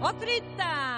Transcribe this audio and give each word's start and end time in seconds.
Ô, 0.00 0.14
Prita! 0.14 0.97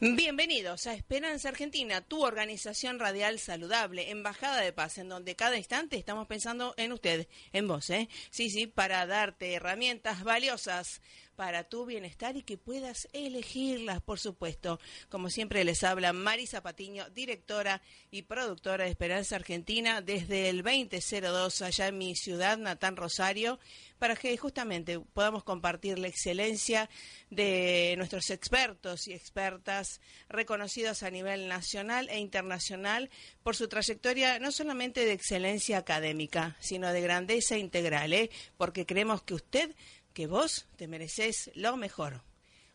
Bienvenidos 0.00 0.86
a 0.86 0.94
Esperanza 0.94 1.48
Argentina, 1.48 2.00
tu 2.02 2.24
organización 2.24 3.00
radial 3.00 3.40
saludable, 3.40 4.12
embajada 4.12 4.60
de 4.60 4.72
paz, 4.72 4.96
en 4.98 5.08
donde 5.08 5.34
cada 5.34 5.56
instante 5.56 5.96
estamos 5.96 6.28
pensando 6.28 6.72
en 6.76 6.92
usted, 6.92 7.26
en 7.52 7.66
vos, 7.66 7.90
¿eh? 7.90 8.08
Sí, 8.30 8.48
sí, 8.48 8.68
para 8.68 9.04
darte 9.06 9.54
herramientas 9.54 10.22
valiosas 10.22 11.02
para 11.38 11.62
tu 11.62 11.86
bienestar 11.86 12.36
y 12.36 12.42
que 12.42 12.58
puedas 12.58 13.06
elegirlas, 13.12 14.02
por 14.02 14.18
supuesto. 14.18 14.80
Como 15.08 15.30
siempre 15.30 15.62
les 15.62 15.84
habla 15.84 16.12
Marisa 16.12 16.64
Patiño, 16.64 17.08
directora 17.10 17.80
y 18.10 18.22
productora 18.22 18.82
de 18.82 18.90
Esperanza 18.90 19.36
Argentina 19.36 20.00
desde 20.00 20.48
el 20.48 20.64
2002 20.64 21.62
allá 21.62 21.86
en 21.86 21.96
mi 21.96 22.16
ciudad, 22.16 22.58
Natán 22.58 22.96
Rosario, 22.96 23.60
para 24.00 24.16
que 24.16 24.36
justamente 24.36 24.98
podamos 24.98 25.44
compartir 25.44 26.00
la 26.00 26.08
excelencia 26.08 26.90
de 27.30 27.94
nuestros 27.98 28.30
expertos 28.30 29.06
y 29.06 29.12
expertas 29.12 30.00
reconocidos 30.28 31.04
a 31.04 31.10
nivel 31.10 31.46
nacional 31.46 32.08
e 32.08 32.18
internacional 32.18 33.10
por 33.44 33.54
su 33.54 33.68
trayectoria 33.68 34.40
no 34.40 34.50
solamente 34.50 35.04
de 35.04 35.12
excelencia 35.12 35.78
académica, 35.78 36.56
sino 36.58 36.92
de 36.92 37.00
grandeza 37.00 37.56
integral, 37.56 38.12
¿eh? 38.12 38.30
porque 38.56 38.86
creemos 38.86 39.22
que 39.22 39.34
usted 39.34 39.76
que 40.18 40.26
vos 40.26 40.66
te 40.74 40.88
mereces 40.88 41.48
lo 41.54 41.76
mejor. 41.76 42.22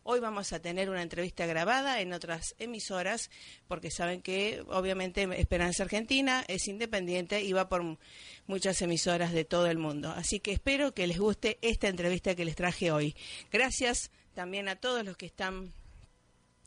Hoy 0.04 0.22
vamos 0.22 0.54
a 0.54 0.62
tener 0.62 0.90
una 0.90 1.02
entrevista 1.02 1.46
grabada 1.46 2.00
en 2.00 2.14
otras 2.14 2.56
emisoras, 2.58 3.30
porque 3.68 3.92
saben 3.92 4.22
que 4.22 4.64
obviamente 4.70 5.28
Esperanza 5.38 5.84
Argentina 5.84 6.46
es 6.48 6.70
independiente 6.70 7.42
y 7.42 7.52
va 7.52 7.68
por 7.68 7.98
muchas 8.48 8.82
emisoras 8.82 9.34
de 9.34 9.44
todo 9.44 9.68
el 9.68 9.78
mundo. 9.78 10.14
Así 10.16 10.40
que 10.40 10.54
espero 10.54 10.94
que 10.94 11.06
les 11.06 11.20
guste 11.20 11.60
esta 11.62 11.90
entrevista 11.90 12.34
que 12.34 12.46
les 12.46 12.56
traje 12.56 12.94
hoy. 12.94 13.14
Gracias 13.52 14.10
también 14.34 14.70
a 14.70 14.78
todos 14.78 15.04
los 15.04 15.18
que 15.18 15.26
están 15.26 15.74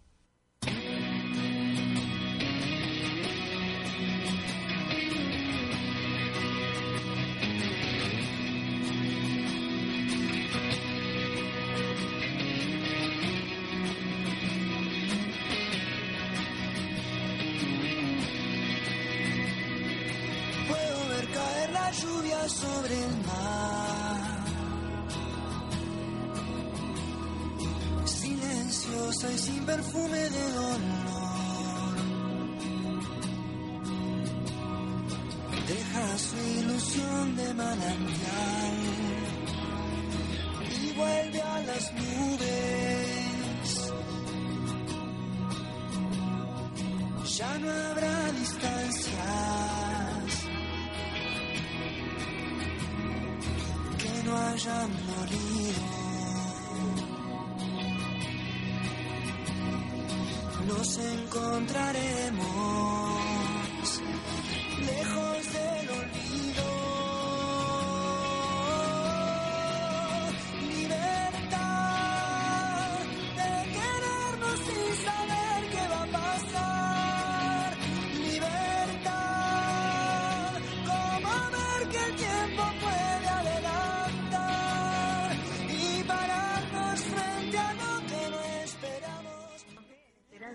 Su 36.18 36.38
ilusión 36.60 37.36
de 37.36 37.54
manantial 37.54 38.77
y 40.81 40.92
vuelve 40.94 41.42
a 41.42 41.60
las 41.62 41.94
nubes. 41.94 43.92
Ya 47.38 47.57
no 47.60 47.71
habrá 47.71 48.31
distancias 48.33 49.13
que 53.98 54.24
no 54.25 54.38
hayan 54.38 54.89
morido. 55.07 56.04
nos 60.68 60.98
encontraremos 60.98 62.93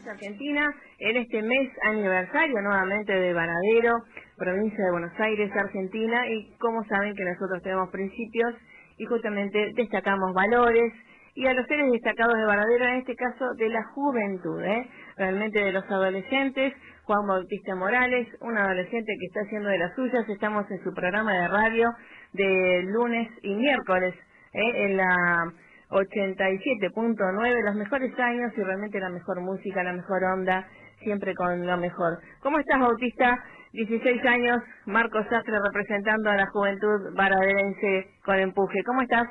Argentina 0.09 0.75
en 0.99 1.17
este 1.17 1.43
mes 1.43 1.71
aniversario 1.85 2.61
nuevamente 2.63 3.13
de 3.13 3.33
Varadero, 3.33 3.95
provincia 4.37 4.85
de 4.85 4.91
Buenos 4.91 5.13
Aires, 5.19 5.51
Argentina, 5.55 6.27
y 6.29 6.57
como 6.59 6.85
saben 6.85 7.15
que 7.15 7.25
nosotros 7.25 7.63
tenemos 7.63 7.91
principios 7.91 8.55
y 8.97 9.05
justamente 9.05 9.73
destacamos 9.75 10.33
valores 10.35 10.93
y 11.35 11.47
a 11.47 11.55
los 11.55 11.67
seres 11.67 11.91
destacados 11.93 12.37
de 12.37 12.45
Varadero, 12.47 12.85
en 12.87 12.95
este 12.97 13.15
caso 13.15 13.55
de 13.57 13.69
la 13.69 13.85
juventud, 13.95 14.61
¿eh? 14.65 14.89
realmente 15.17 15.61
de 15.61 15.73
los 15.73 15.85
adolescentes, 15.85 16.75
Juan 17.05 17.27
Bautista 17.27 17.77
Morales, 17.77 18.27
un 18.41 18.59
adolescente 18.59 19.13
que 19.21 19.27
está 19.27 19.41
haciendo 19.41 19.69
de 19.69 19.79
las 19.79 19.95
suyas, 19.95 20.29
estamos 20.29 20.69
en 20.71 20.83
su 20.83 20.93
programa 20.93 21.33
de 21.33 21.49
radio 21.49 21.91
de 22.33 22.83
lunes 22.87 23.31
y 23.43 23.55
miércoles, 23.55 24.15
¿eh? 24.53 24.85
en 24.85 24.97
la 24.97 25.53
87.9, 25.91 27.65
los 27.65 27.75
mejores 27.75 28.19
años 28.19 28.53
y 28.57 28.63
realmente 28.63 29.01
la 29.01 29.09
mejor 29.09 29.41
música, 29.41 29.83
la 29.83 29.93
mejor 29.93 30.23
onda, 30.25 30.67
siempre 31.03 31.35
con 31.35 31.67
lo 31.67 31.77
mejor. 31.79 32.19
¿Cómo 32.41 32.59
estás, 32.59 32.81
Bautista? 32.81 33.43
16 33.73 34.25
años, 34.25 34.59
Marcos 34.87 35.27
Sastre 35.29 35.59
representando 35.65 36.31
a 36.31 36.37
la 36.37 36.47
juventud 36.47 37.15
varaderense 37.15 38.09
con 38.25 38.39
empuje. 38.39 38.83
¿Cómo 38.85 39.03
estás? 39.03 39.29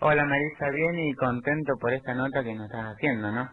Hola 0.00 0.24
Marisa, 0.24 0.70
bien 0.70 0.98
y 0.98 1.14
contento 1.14 1.72
por 1.80 1.92
esta 1.92 2.14
nota 2.14 2.44
que 2.44 2.54
nos 2.54 2.66
estás 2.66 2.94
haciendo, 2.94 3.32
¿no? 3.32 3.48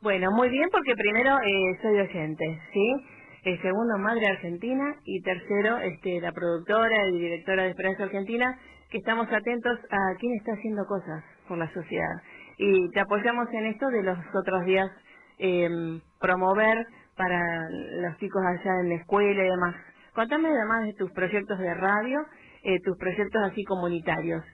Bueno, 0.00 0.30
muy 0.32 0.48
bien 0.48 0.68
porque 0.72 0.94
primero 0.96 1.36
eh, 1.44 1.78
soy 1.82 2.00
oyente, 2.00 2.60
¿sí? 2.72 2.96
Eh, 3.44 3.58
segundo, 3.60 3.98
madre 3.98 4.26
argentina 4.28 4.94
y 5.04 5.20
tercero, 5.22 5.78
este, 5.78 6.20
la 6.20 6.32
productora 6.32 7.06
y 7.08 7.18
directora 7.18 7.64
de 7.64 7.70
Esperanza 7.70 8.04
Argentina, 8.04 8.58
que 8.90 8.98
estamos 8.98 9.26
atentos 9.30 9.78
a 9.90 10.14
quién 10.18 10.34
está 10.36 10.52
haciendo 10.52 10.84
cosas 10.86 11.24
por 11.48 11.58
la 11.58 11.72
sociedad. 11.72 12.22
Y 12.58 12.90
te 12.90 13.00
apoyamos 13.00 13.48
en 13.52 13.66
esto 13.66 13.88
de 13.88 14.02
los 14.02 14.18
otros 14.34 14.64
días 14.64 14.90
eh, 15.38 15.68
promover 16.20 16.86
para 17.16 17.68
los 17.70 18.16
chicos 18.18 18.42
allá 18.44 18.80
en 18.80 18.88
la 18.90 18.94
escuela 18.96 19.44
y 19.44 19.48
demás. 19.48 19.74
Contame 20.14 20.48
además 20.48 20.84
de 20.84 20.94
tus 20.94 21.10
proyectos 21.12 21.58
de 21.58 21.74
radio, 21.74 22.20
eh, 22.64 22.78
tus 22.84 22.96
proyectos 22.98 23.42
así 23.50 23.64
comunitarios. 23.64 24.44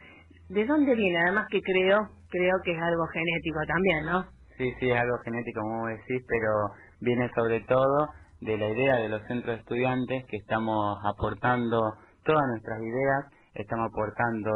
¿De 0.49 0.65
dónde 0.65 0.95
viene? 0.95 1.19
Además 1.19 1.47
que 1.51 1.61
creo, 1.61 2.09
creo 2.31 2.55
que 2.65 2.73
es 2.73 2.83
algo 2.83 3.07
genético 3.09 3.59
también, 3.67 4.07
¿no? 4.07 4.25
Sí, 4.57 4.73
sí, 4.81 4.91
es 4.91 4.99
algo 4.99 5.19
genético, 5.25 5.61
como 5.61 5.87
decís, 5.89 6.25
pero 6.27 6.51
viene 7.01 7.31
sobre 7.35 7.61
todo 7.61 8.09
de 8.41 8.57
la 8.57 8.69
idea 8.69 8.97
de 8.97 9.09
los 9.09 9.23
centros 9.27 9.57
de 9.57 9.61
estudiantes 9.61 10.25
que 10.27 10.37
estamos 10.37 10.99
aportando 11.05 11.81
todas 12.25 12.47
nuestras 12.49 12.81
ideas, 12.81 13.25
estamos 13.55 13.91
aportando 13.91 14.51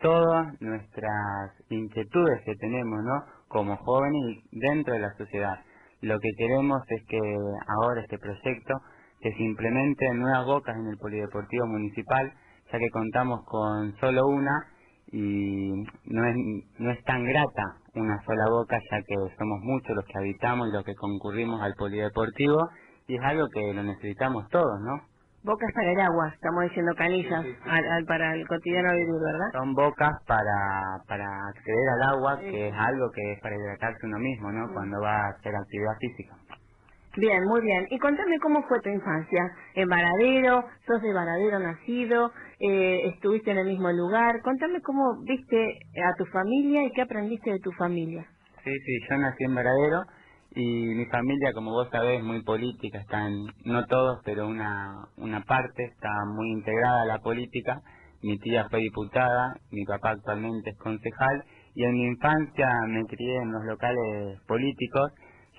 todas 0.00 0.60
nuestras 0.60 1.52
inquietudes 1.70 2.42
que 2.44 2.54
tenemos, 2.56 3.02
¿no? 3.02 3.24
Como 3.48 3.76
jóvenes 3.76 4.38
y 4.52 4.58
dentro 4.60 4.94
de 4.94 5.00
la 5.00 5.12
sociedad. 5.16 5.58
Lo 6.02 6.18
que 6.18 6.28
queremos 6.36 6.82
es 6.88 7.02
que 7.06 7.18
ahora 7.80 8.02
este 8.02 8.18
proyecto 8.18 8.74
que 9.20 9.32
se 9.32 9.42
implemente 9.42 10.06
nuevas 10.14 10.46
bocas 10.46 10.76
en 10.76 10.86
el 10.88 10.98
Polideportivo 10.98 11.66
Municipal, 11.66 12.32
ya 12.70 12.78
que 12.78 12.90
contamos 12.90 13.40
con 13.46 13.96
solo 13.96 14.26
una 14.26 14.66
y 15.12 15.70
no 16.04 16.28
es, 16.28 16.36
no 16.78 16.90
es 16.90 17.02
tan 17.04 17.24
grata 17.24 17.62
una 17.94 18.20
sola 18.24 18.44
boca, 18.50 18.78
ya 18.90 18.98
que 18.98 19.14
somos 19.38 19.60
muchos 19.62 19.96
los 19.96 20.04
que 20.04 20.18
habitamos 20.18 20.68
y 20.68 20.72
los 20.72 20.84
que 20.84 20.94
concurrimos 20.94 21.62
al 21.62 21.74
Polideportivo 21.74 22.58
y 23.08 23.16
es 23.16 23.22
algo 23.22 23.46
que 23.48 23.72
lo 23.72 23.82
necesitamos 23.82 24.48
todos, 24.50 24.80
¿no? 24.80 25.15
Bocas 25.46 25.72
para 25.74 25.92
el 25.92 26.00
agua, 26.00 26.30
estamos 26.34 26.64
diciendo 26.64 26.92
canillas 26.98 27.42
Sí, 27.44 27.52
sí, 27.54 27.58
sí. 27.64 27.70
Al, 27.70 27.86
al- 27.92 28.06
para 28.06 28.34
el 28.34 28.46
cotidiano 28.48 28.92
vivir, 28.94 29.14
¿verdad? 29.24 29.48
Son 29.54 29.74
bocas 29.74 30.14
para, 30.26 31.02
para 31.08 31.26
acceder 31.48 31.88
al 31.94 32.16
agua, 32.16 32.40
que 32.40 32.68
es 32.68 32.74
algo 32.76 33.10
que 33.12 33.32
es 33.34 33.40
para 33.40 33.56
hidratarse 33.56 34.06
uno 34.06 34.18
mismo, 34.18 34.52
¿no? 34.52 34.74
Cuando 34.74 35.00
va 35.02 35.16
a 35.16 35.28
hacer 35.30 35.56
actividad 35.56 35.96
física. 36.00 36.36
Bien, 37.16 37.44
muy 37.46 37.62
bien. 37.62 37.86
Y 37.90 37.98
contame 37.98 38.38
cómo 38.40 38.62
fue 38.64 38.80
tu 38.82 38.90
infancia. 38.90 39.42
En 39.74 39.88
Varadero, 39.88 40.66
sos 40.86 41.02
de 41.02 41.14
Varadero 41.14 41.60
nacido, 41.60 42.32
eh, 42.60 43.08
estuviste 43.14 43.52
en 43.52 43.58
el 43.58 43.68
mismo 43.68 43.90
lugar. 43.92 44.42
Contame 44.42 44.82
cómo 44.82 45.22
viste 45.24 45.78
a 46.04 46.14
tu 46.18 46.26
familia 46.26 46.84
y 46.84 46.92
qué 46.92 47.02
aprendiste 47.02 47.52
de 47.52 47.60
tu 47.60 47.72
familia. 47.72 48.26
Sí, 48.64 48.72
sí, 48.84 48.98
yo 49.10 49.18
nací 49.18 49.44
en 49.44 49.54
Varadero 49.54 50.02
y 50.56 50.94
mi 50.94 51.04
familia, 51.06 51.52
como 51.52 51.72
vos 51.72 51.88
sabés, 51.92 52.22
muy 52.22 52.42
política, 52.42 52.98
están, 52.98 53.44
no 53.66 53.84
todos, 53.84 54.20
pero 54.24 54.48
una, 54.48 55.06
una 55.18 55.42
parte 55.44 55.84
está 55.84 56.08
muy 56.34 56.50
integrada 56.52 57.02
a 57.02 57.04
la 57.04 57.18
política. 57.18 57.82
Mi 58.22 58.38
tía 58.38 58.66
fue 58.70 58.80
diputada, 58.80 59.52
mi 59.70 59.84
papá 59.84 60.12
actualmente 60.12 60.70
es 60.70 60.78
concejal 60.78 61.44
y 61.74 61.84
en 61.84 61.92
mi 61.92 62.06
infancia 62.06 62.68
me 62.88 63.04
crié 63.04 63.36
en 63.36 63.52
los 63.52 63.64
locales 63.66 64.40
políticos. 64.48 65.12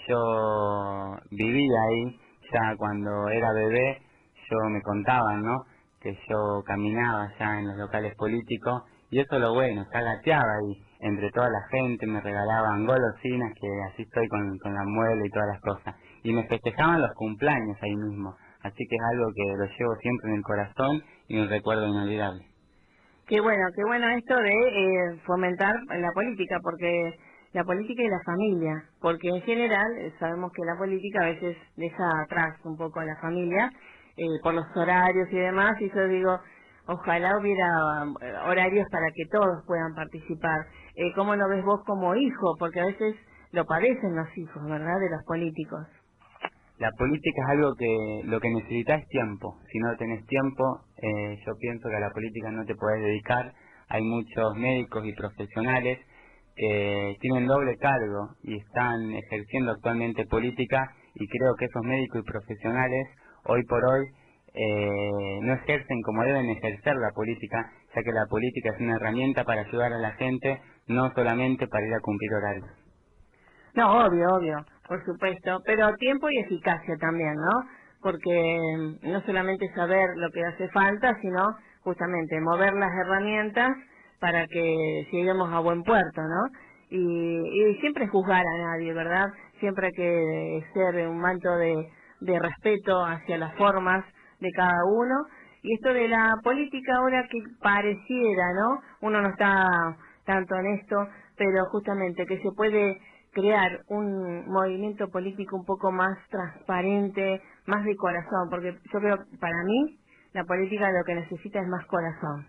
Yo 0.07 1.15
vivía 1.29 1.79
ahí, 1.89 2.19
ya 2.51 2.75
cuando 2.75 3.29
era 3.29 3.53
bebé, 3.53 4.01
yo 4.49 4.57
me 4.71 4.81
contaban, 4.81 5.43
¿no? 5.43 5.57
Que 6.01 6.17
yo 6.27 6.63
caminaba 6.65 7.31
ya 7.37 7.59
en 7.59 7.67
los 7.67 7.77
locales 7.77 8.15
políticos 8.15 8.81
y 9.11 9.19
eso 9.19 9.35
es 9.35 9.41
lo 9.41 9.53
bueno, 9.53 9.85
ya 9.93 10.01
gateaba 10.01 10.53
ahí 10.63 10.86
entre 10.99 11.29
toda 11.31 11.49
la 11.49 11.61
gente, 11.69 12.07
me 12.07 12.21
regalaban 12.21 12.85
golosinas, 12.85 13.53
que 13.59 13.67
así 13.91 14.03
estoy 14.03 14.27
con, 14.27 14.57
con 14.59 14.73
la 14.73 14.83
muela 14.83 15.25
y 15.25 15.29
todas 15.29 15.47
las 15.47 15.61
cosas. 15.61 15.95
Y 16.23 16.33
me 16.33 16.47
festejaban 16.47 17.01
los 17.01 17.13
cumpleaños 17.15 17.77
ahí 17.81 17.95
mismo. 17.95 18.35
Así 18.61 18.85
que 18.89 18.95
es 18.95 19.01
algo 19.13 19.31
que 19.35 19.43
lo 19.57 19.65
llevo 19.65 19.95
siempre 20.01 20.29
en 20.29 20.35
el 20.35 20.43
corazón 20.43 21.03
y 21.27 21.39
un 21.39 21.49
recuerdo 21.49 21.87
inolvidable. 21.87 22.45
Qué 23.27 23.41
bueno, 23.41 23.67
qué 23.75 23.83
bueno 23.83 24.07
esto 24.09 24.35
de 24.37 24.49
eh, 24.49 25.19
fomentar 25.25 25.75
la 25.99 26.11
política, 26.13 26.59
porque 26.63 27.13
la 27.53 27.63
política 27.63 28.03
y 28.03 28.07
la 28.07 28.21
familia, 28.25 28.83
porque 29.01 29.29
en 29.29 29.41
general 29.41 29.87
eh, 29.97 30.13
sabemos 30.19 30.51
que 30.53 30.63
la 30.63 30.77
política 30.77 31.21
a 31.21 31.25
veces 31.25 31.57
deja 31.75 32.03
atrás 32.23 32.59
un 32.63 32.77
poco 32.77 32.99
a 32.99 33.05
la 33.05 33.15
familia 33.17 33.71
eh, 34.17 34.23
por 34.43 34.53
los 34.53 34.65
horarios 34.75 35.27
y 35.31 35.37
demás, 35.37 35.79
y 35.79 35.89
yo 35.89 36.07
digo, 36.07 36.39
ojalá 36.87 37.37
hubiera 37.37 37.67
eh, 38.21 38.33
horarios 38.47 38.87
para 38.91 39.07
que 39.13 39.25
todos 39.31 39.63
puedan 39.65 39.93
participar. 39.95 40.65
Eh, 40.97 41.13
¿Cómo 41.13 41.35
lo 41.35 41.47
ves 41.47 41.63
vos 41.63 41.83
como 41.85 42.15
hijo? 42.15 42.55
Porque 42.57 42.81
a 42.81 42.85
veces 42.85 43.15
lo 43.51 43.65
padecen 43.65 44.15
los 44.15 44.35
hijos, 44.35 44.63
¿verdad?, 44.65 44.99
de 44.99 45.11
los 45.11 45.23
políticos. 45.25 45.85
La 46.79 46.91
política 46.97 47.41
es 47.43 47.49
algo 47.49 47.75
que 47.75 48.21
lo 48.25 48.39
que 48.39 48.49
necesitas 48.49 49.03
es 49.03 49.07
tiempo. 49.09 49.59
Si 49.71 49.77
no 49.77 49.95
tenés 49.97 50.25
tiempo, 50.25 50.81
eh, 50.97 51.37
yo 51.45 51.53
pienso 51.59 51.87
que 51.87 51.95
a 51.97 51.99
la 51.99 52.09
política 52.09 52.49
no 52.49 52.65
te 52.65 52.73
podés 52.73 53.01
dedicar. 53.01 53.53
Hay 53.89 54.01
muchos 54.01 54.55
médicos 54.55 55.05
y 55.05 55.13
profesionales 55.13 55.99
que 56.55 57.15
tienen 57.21 57.45
doble 57.45 57.77
cargo 57.77 58.29
y 58.41 58.57
están 58.57 59.11
ejerciendo 59.11 59.73
actualmente 59.73 60.25
política 60.25 60.91
y 61.13 61.27
creo 61.27 61.53
que 61.59 61.65
esos 61.65 61.83
médicos 61.83 62.21
y 62.21 62.31
profesionales 62.31 63.07
hoy 63.45 63.63
por 63.65 63.85
hoy 63.85 64.07
eh, 64.55 65.39
no 65.41 65.53
ejercen 65.53 66.01
como 66.01 66.23
deben 66.23 66.49
ejercer 66.49 66.95
la 66.95 67.11
política, 67.13 67.71
ya 67.95 68.01
que 68.01 68.11
la 68.11 68.25
política 68.25 68.71
es 68.73 68.81
una 68.81 68.95
herramienta 68.95 69.43
para 69.43 69.61
ayudar 69.61 69.93
a 69.93 69.99
la 69.99 70.13
gente, 70.13 70.59
no 70.87 71.11
solamente 71.13 71.67
para 71.67 71.85
ir 71.85 71.93
a 71.93 71.99
cumplir 71.99 72.33
horarios. 72.33 72.69
No, 73.73 74.05
obvio, 74.05 74.27
obvio, 74.33 74.65
por 74.87 75.03
supuesto, 75.05 75.61
pero 75.65 75.95
tiempo 75.97 76.29
y 76.29 76.39
eficacia 76.39 76.97
también, 76.99 77.35
¿no? 77.35 77.69
Porque 78.01 78.59
mm, 79.03 79.11
no 79.11 79.21
solamente 79.21 79.71
saber 79.75 80.09
lo 80.15 80.31
que 80.31 80.43
hace 80.43 80.67
falta, 80.69 81.15
sino 81.21 81.57
justamente 81.81 82.39
mover 82.41 82.73
las 82.73 82.91
herramientas 82.91 83.69
para 84.19 84.47
que 84.47 85.07
lleguemos 85.11 85.53
a 85.53 85.59
buen 85.59 85.83
puerto, 85.83 86.21
¿no? 86.21 86.43
Y, 86.89 87.77
siempre 87.81 88.07
juzgar 88.07 88.43
a 88.45 88.57
nadie, 88.57 88.93
¿verdad? 88.93 89.27
Siempre 89.59 89.87
hay 89.87 89.93
que 89.93 90.65
ser 90.73 91.07
un 91.07 91.19
manto 91.19 91.55
de, 91.57 91.75
de 92.21 92.39
respeto 92.39 93.05
hacia 93.05 93.37
las 93.37 93.53
formas 93.55 94.03
de 94.39 94.51
cada 94.51 94.85
uno 94.85 95.25
Y 95.63 95.73
esto 95.75 95.93
de 95.93 96.07
la 96.07 96.35
política 96.43 96.95
ahora 96.97 97.27
que 97.29 97.39
pareciera, 97.61 98.53
¿no? 98.53 98.81
Uno 99.01 99.21
no 99.21 99.29
está 99.29 99.67
tanto 100.27 100.55
en 100.55 100.67
esto, 100.79 101.07
pero 101.37 101.65
justamente 101.71 102.25
que 102.27 102.39
se 102.41 102.51
puede 102.51 102.99
crear 103.31 103.79
un 103.87 104.45
movimiento 104.47 105.09
político 105.09 105.55
un 105.55 105.65
poco 105.65 105.91
más 105.91 106.17
transparente, 106.29 107.41
más 107.65 107.83
de 107.85 107.95
corazón, 107.95 108.49
porque 108.49 108.73
yo 108.93 108.99
creo, 108.99 109.17
para 109.39 109.63
mí, 109.63 109.97
la 110.33 110.43
política 110.43 110.91
lo 110.91 111.03
que 111.05 111.15
necesita 111.15 111.61
es 111.61 111.67
más 111.67 111.85
corazón, 111.85 112.45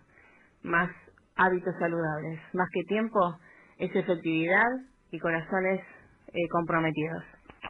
más 0.62 0.90
hábitos 1.36 1.74
saludables, 1.78 2.40
más 2.52 2.68
que 2.72 2.82
tiempo, 2.84 3.38
es 3.78 3.94
efectividad 3.94 4.66
y 5.12 5.18
corazones 5.20 5.80
eh, 6.32 6.48
comprometidos. 6.50 7.22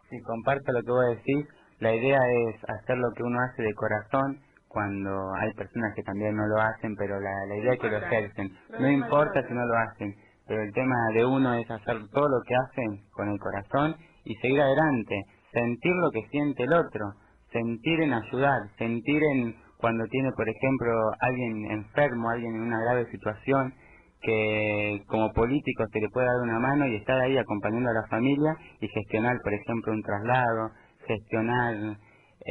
Sí, 0.08 0.20
comparto 0.22 0.72
lo 0.72 0.82
que 0.82 0.90
vos 0.90 1.16
decís. 1.16 1.46
La 1.80 1.94
idea 1.94 2.18
es 2.18 2.56
hacer 2.64 2.96
lo 2.96 3.12
que 3.14 3.22
uno 3.22 3.38
hace 3.40 3.62
de 3.62 3.74
corazón 3.74 4.40
cuando 4.68 5.34
hay 5.34 5.52
personas 5.54 5.94
que 5.94 6.02
también 6.02 6.36
no 6.36 6.46
lo 6.46 6.60
hacen, 6.60 6.94
pero 6.96 7.18
la, 7.20 7.30
la 7.48 7.56
idea 7.56 7.72
es 7.72 7.80
que 7.80 7.90
lo 7.90 7.96
ejercen. 7.96 8.52
No 8.78 8.90
importa 8.90 9.46
si 9.46 9.54
no 9.54 9.64
lo 9.64 9.78
hacen, 9.78 10.14
pero 10.46 10.62
el 10.62 10.72
tema 10.72 10.94
de 11.14 11.24
uno 11.24 11.54
es 11.54 11.70
hacer 11.70 11.96
todo 12.12 12.28
lo 12.28 12.40
que 12.46 12.54
hacen 12.54 13.02
con 13.12 13.28
el 13.28 13.38
corazón 13.38 13.96
y 14.24 14.34
seguir 14.36 14.60
adelante, 14.60 15.24
sentir 15.52 15.92
lo 15.94 16.10
que 16.10 16.26
siente 16.30 16.64
el 16.64 16.72
otro, 16.72 17.12
sentir 17.52 18.00
en 18.02 18.12
ayudar, 18.12 18.60
sentir 18.78 19.22
en 19.32 19.56
cuando 19.78 20.04
tiene, 20.06 20.30
por 20.32 20.48
ejemplo, 20.48 20.90
alguien 21.20 21.70
enfermo, 21.70 22.30
alguien 22.30 22.54
en 22.54 22.62
una 22.62 22.80
grave 22.80 23.06
situación, 23.10 23.72
que 24.20 25.02
como 25.06 25.32
político 25.32 25.84
se 25.92 26.00
le 26.00 26.08
puede 26.08 26.26
dar 26.26 26.40
una 26.42 26.58
mano 26.58 26.86
y 26.88 26.96
estar 26.96 27.20
ahí 27.20 27.38
acompañando 27.38 27.90
a 27.90 27.94
la 27.94 28.06
familia 28.08 28.56
y 28.80 28.88
gestionar, 28.88 29.38
por 29.42 29.54
ejemplo, 29.54 29.92
un 29.92 30.02
traslado, 30.02 30.70
gestionar 31.06 31.96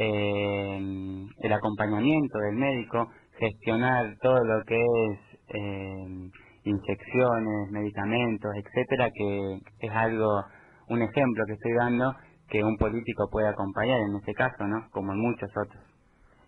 eh, 0.00 1.26
el 1.42 1.52
acompañamiento 1.52 2.38
del 2.38 2.54
médico, 2.54 3.10
gestionar 3.38 4.14
todo 4.22 4.38
lo 4.44 4.64
que 4.64 4.76
es 4.76 5.18
eh, 5.48 6.30
inyecciones, 6.64 7.70
medicamentos, 7.72 8.50
etcétera, 8.56 9.10
que 9.12 9.58
es 9.80 9.90
algo, 9.90 10.44
un 10.88 11.02
ejemplo 11.02 11.44
que 11.46 11.54
estoy 11.54 11.72
dando 11.74 12.14
que 12.48 12.62
un 12.62 12.76
político 12.76 13.28
puede 13.30 13.48
acompañar 13.48 13.98
en 14.00 14.16
este 14.16 14.32
caso, 14.34 14.66
¿no? 14.66 14.88
Como 14.92 15.12
en 15.12 15.18
muchos 15.18 15.50
otros. 15.50 15.82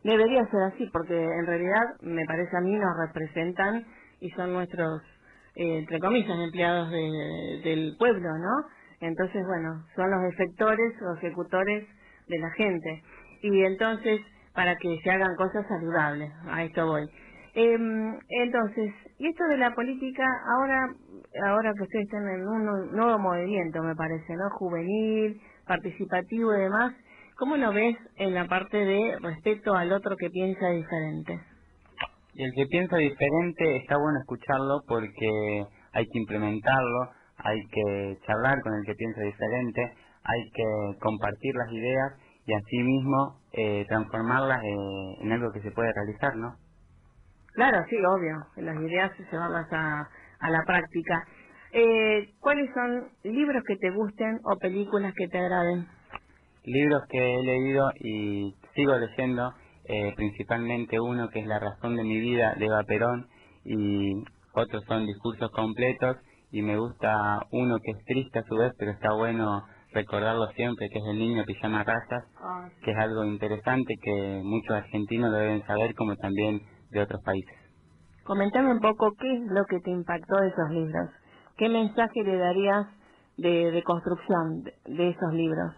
Debería 0.02 0.46
ser 0.46 0.62
así, 0.72 0.88
porque 0.92 1.14
en 1.14 1.46
realidad, 1.46 2.00
me 2.02 2.24
parece 2.24 2.56
a 2.56 2.60
mí, 2.60 2.74
nos 2.74 2.96
representan 3.06 3.84
y 4.20 4.30
son 4.30 4.52
nuestros, 4.52 5.02
eh, 5.56 5.78
entre 5.80 5.98
comillas, 5.98 6.38
empleados 6.38 6.90
de, 6.90 7.60
del 7.64 7.96
pueblo, 7.98 8.30
¿no? 8.38 8.68
Entonces, 9.00 9.44
bueno, 9.46 9.84
son 9.96 10.10
los 10.10 10.32
efectores 10.32 10.94
o 11.02 11.16
ejecutores 11.16 11.86
de 12.28 12.38
la 12.38 12.50
gente. 12.50 13.02
Y 13.42 13.64
entonces, 13.64 14.20
para 14.54 14.76
que 14.76 14.98
se 15.02 15.10
hagan 15.10 15.34
cosas 15.36 15.66
saludables, 15.68 16.30
a 16.48 16.64
esto 16.64 16.86
voy. 16.86 17.08
Eh, 17.54 17.78
entonces, 18.28 18.92
y 19.18 19.28
esto 19.28 19.44
de 19.44 19.58
la 19.58 19.74
política, 19.74 20.24
ahora 20.56 20.88
ahora 21.46 21.72
que 21.74 21.82
ustedes 21.82 22.04
están 22.04 22.28
en 22.28 22.46
un 22.46 22.92
nuevo 22.92 23.18
movimiento, 23.18 23.82
me 23.82 23.94
parece, 23.94 24.34
¿no? 24.34 24.50
Juvenil, 24.58 25.40
participativo 25.66 26.54
y 26.54 26.60
demás, 26.60 26.94
¿cómo 27.36 27.56
lo 27.56 27.72
ves 27.72 27.96
en 28.16 28.34
la 28.34 28.46
parte 28.46 28.76
de 28.76 29.16
respeto 29.20 29.74
al 29.74 29.92
otro 29.92 30.16
que 30.16 30.30
piensa 30.30 30.68
diferente? 30.70 31.40
El 32.34 32.52
que 32.54 32.66
piensa 32.66 32.96
diferente 32.96 33.76
está 33.76 33.96
bueno 33.96 34.18
escucharlo 34.20 34.82
porque 34.86 35.64
hay 35.92 36.04
que 36.04 36.18
implementarlo, 36.18 37.10
hay 37.36 37.60
que 37.70 38.18
charlar 38.26 38.60
con 38.62 38.74
el 38.74 38.84
que 38.84 38.94
piensa 38.94 39.20
diferente, 39.22 39.92
hay 40.22 40.50
que 40.50 40.98
compartir 41.00 41.54
las 41.54 41.72
ideas 41.72 42.12
y 42.46 42.54
asimismo 42.54 43.40
eh, 43.52 43.84
transformarlas 43.88 44.62
eh, 44.62 45.16
en 45.22 45.32
algo 45.32 45.52
que 45.52 45.60
se 45.60 45.70
puede 45.72 45.92
realizar, 45.92 46.36
¿no? 46.36 46.56
Claro, 47.54 47.84
sí, 47.88 47.96
obvio, 47.96 48.46
las 48.56 48.76
ideas 48.82 49.12
se 49.16 49.24
llevarlas 49.24 49.72
a, 49.72 50.08
a 50.40 50.50
la 50.50 50.62
práctica. 50.66 51.26
Eh, 51.72 52.32
¿Cuáles 52.40 52.70
son 52.74 53.08
libros 53.22 53.62
que 53.66 53.76
te 53.76 53.90
gusten 53.90 54.40
o 54.44 54.56
películas 54.58 55.14
que 55.16 55.28
te 55.28 55.38
agraden? 55.38 55.86
Libros 56.64 57.02
que 57.08 57.18
he 57.18 57.42
leído 57.42 57.90
y 58.00 58.54
sigo 58.74 58.96
leyendo 58.96 59.52
eh, 59.84 60.12
principalmente 60.16 61.00
uno 61.00 61.28
que 61.28 61.40
es 61.40 61.46
La 61.46 61.58
razón 61.58 61.96
de 61.96 62.04
mi 62.04 62.20
vida 62.20 62.54
de 62.58 62.66
Eva 62.66 62.82
Perón 62.84 63.26
y 63.64 64.14
otros 64.52 64.84
son 64.86 65.06
discursos 65.06 65.50
completos 65.52 66.16
y 66.50 66.62
me 66.62 66.76
gusta 66.76 67.40
uno 67.52 67.78
que 67.82 67.92
es 67.92 68.04
triste 68.04 68.40
a 68.40 68.44
su 68.44 68.56
vez 68.56 68.72
pero 68.78 68.90
está 68.92 69.12
bueno 69.14 69.64
recordarlo 69.92 70.46
siempre 70.56 70.88
que 70.88 70.98
es 70.98 71.04
El 71.10 71.18
niño 71.18 71.44
que 71.44 71.54
llama 71.62 71.84
razas 71.84 72.24
Ah, 72.42 72.68
que 72.82 72.90
es 72.92 72.96
algo 72.98 73.24
interesante 73.24 73.94
que 74.02 74.40
muchos 74.42 74.76
argentinos 74.76 75.30
lo 75.30 75.38
deben 75.38 75.66
saber 75.66 75.94
como 75.94 76.16
también 76.16 76.60
de 76.90 77.00
otros 77.00 77.20
países. 77.24 77.54
Comentame 78.24 78.72
un 78.72 78.80
poco 78.80 79.12
qué 79.18 79.32
es 79.34 79.40
lo 79.50 79.64
que 79.66 79.80
te 79.80 79.90
impactó 79.90 80.36
de 80.40 80.48
esos 80.48 80.70
libros. 80.70 81.10
¿Qué 81.56 81.68
mensaje 81.68 82.22
le 82.22 82.36
darías 82.36 82.86
de, 83.36 83.70
de 83.72 83.82
construcción 83.82 84.62
de, 84.62 84.74
de 84.86 85.08
esos 85.10 85.32
libros? 85.32 85.74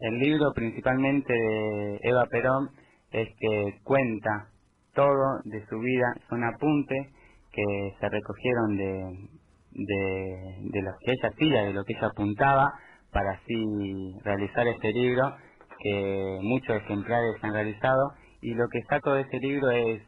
El 0.00 0.18
libro 0.18 0.52
principalmente 0.54 1.32
de 1.32 1.98
Eva 2.02 2.26
Perón 2.26 2.70
es 3.10 3.28
que 3.38 3.78
cuenta 3.84 4.48
todo 4.94 5.40
de 5.44 5.64
su 5.66 5.78
vida, 5.78 6.14
son 6.28 6.44
apuntes 6.44 7.08
que 7.52 7.62
se 8.00 8.08
recogieron 8.08 8.76
de, 8.76 9.28
de, 9.72 10.70
de 10.70 10.82
lo 10.82 10.90
que 11.00 11.12
ella 11.12 11.28
hacía, 11.28 11.64
de 11.64 11.72
lo 11.72 11.84
que 11.84 11.94
ella 11.94 12.08
apuntaba, 12.08 12.72
para 13.12 13.32
así 13.32 14.18
realizar 14.24 14.66
este 14.68 14.92
libro, 14.92 15.36
que 15.82 16.38
muchos 16.42 16.76
ejemplares 16.76 17.34
han 17.42 17.52
realizado, 17.52 18.12
y 18.40 18.54
lo 18.54 18.68
que 18.68 18.82
saco 18.88 19.14
de 19.14 19.22
ese 19.22 19.38
libro 19.38 19.70
es 19.70 20.02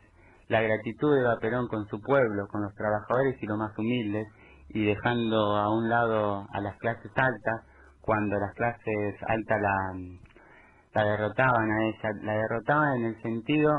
la 0.49 0.63
gratitud 0.63 1.15
de 1.15 1.21
Eva 1.23 1.37
Perón 1.41 1.69
con 1.69 1.87
su 1.89 2.01
pueblo, 2.01 2.47
con 2.51 2.63
los 2.63 2.75
trabajadores 2.75 3.37
y 3.43 3.47
los 3.47 3.59
más 3.59 3.77
humildes, 3.79 4.27
y 4.71 4.85
dejando 4.85 5.57
a 5.57 5.69
un 5.75 5.89
lado 5.89 6.47
a 6.53 6.61
las 6.61 6.77
clases 6.79 7.11
altas, 7.15 7.67
cuando 8.01 8.37
las 8.39 8.53
clases 8.55 9.15
altas 9.29 9.61
la, 9.61 9.77
la 10.95 11.05
derrotaban 11.11 11.71
a 11.71 11.85
ella, 11.87 12.11
la 12.23 12.33
derrotaban 12.35 12.97
en 13.01 13.05
el 13.07 13.23
sentido 13.23 13.71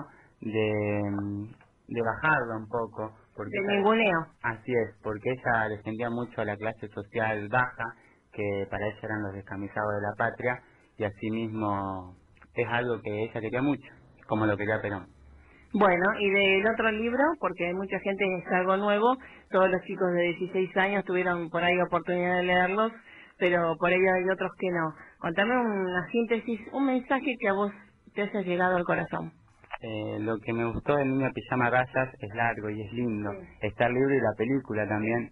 de, 0.41 1.01
de 1.87 2.01
bajarla 2.01 2.57
un 2.57 2.67
poco, 2.67 3.13
porque 3.35 3.51
De 3.59 3.75
ninguneo. 3.75 4.25
así 4.43 4.71
es, 4.73 4.95
porque 5.03 5.29
ella 5.31 5.69
defendía 5.69 6.09
mucho 6.09 6.41
a 6.41 6.45
la 6.45 6.57
clase 6.57 6.87
social 6.89 7.47
baja, 7.49 7.85
que 8.35 8.67
para 8.69 8.85
ella 8.87 8.99
eran 9.03 9.23
los 9.23 9.33
descamisados 9.33 9.93
de 9.95 10.01
la 10.01 10.15
patria, 10.17 10.61
y 10.97 11.03
asimismo 11.03 12.15
es 12.53 12.67
algo 12.69 13.01
que 13.01 13.23
ella 13.23 13.41
quería 13.41 13.61
mucho, 13.61 13.87
como 14.27 14.45
lo 14.45 14.57
quería 14.57 14.81
Perón. 14.81 15.07
Bueno, 15.73 16.05
y 16.19 16.29
del 16.29 16.67
otro 16.67 16.89
libro, 16.91 17.23
porque 17.39 17.67
hay 17.67 17.73
mucha 17.73 17.99
gente 17.99 18.23
es 18.37 18.47
algo 18.53 18.77
nuevo, 18.77 19.17
todos 19.51 19.69
los 19.69 19.81
chicos 19.83 20.09
de 20.13 20.21
16 20.21 20.77
años 20.77 21.03
tuvieron 21.03 21.49
por 21.49 21.63
ahí 21.63 21.77
oportunidad 21.81 22.37
de 22.37 22.43
leerlos, 22.43 22.93
pero 23.37 23.75
por 23.77 23.89
ahí 23.89 23.99
hay 23.99 24.29
otros 24.29 24.51
que 24.57 24.69
no. 24.69 24.93
Contame 25.19 25.51
una 25.57 26.07
síntesis, 26.11 26.61
un 26.71 26.85
mensaje 26.85 27.35
que 27.39 27.49
a 27.49 27.53
vos 27.53 27.71
te 28.13 28.21
haya 28.21 28.41
llegado 28.41 28.77
al 28.77 28.85
corazón. 28.85 29.33
Eh, 29.81 30.19
lo 30.21 30.37
que 30.39 30.53
me 30.53 30.65
gustó 30.65 30.95
del 30.95 31.09
niño 31.09 31.29
pijama 31.33 31.69
rayas 31.69 32.09
es 32.19 32.35
largo 32.35 32.69
y 32.69 32.81
es 32.81 32.93
lindo. 32.93 33.31
Está 33.61 33.87
el 33.87 33.93
libro 33.93 34.15
y 34.15 34.21
la 34.21 34.33
película 34.37 34.87
también. 34.87 35.29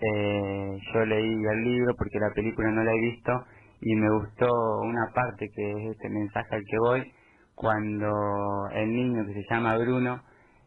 Eh, 0.00 0.78
yo 0.92 1.04
leí 1.06 1.34
el 1.34 1.62
libro 1.62 1.94
porque 1.96 2.18
la 2.18 2.34
película 2.34 2.70
no 2.70 2.82
la 2.82 2.92
he 2.92 3.00
visto 3.00 3.32
y 3.80 3.94
me 3.94 4.10
gustó 4.10 4.48
una 4.82 5.12
parte 5.14 5.48
que 5.54 5.70
es 5.70 5.92
este 5.92 6.08
mensaje 6.08 6.54
al 6.56 6.62
que 6.64 6.78
voy, 6.78 7.12
cuando 7.54 8.10
el 8.72 8.90
niño 8.90 9.24
que 9.26 9.34
se 9.34 9.44
llama 9.50 9.76
Bruno 9.76 10.20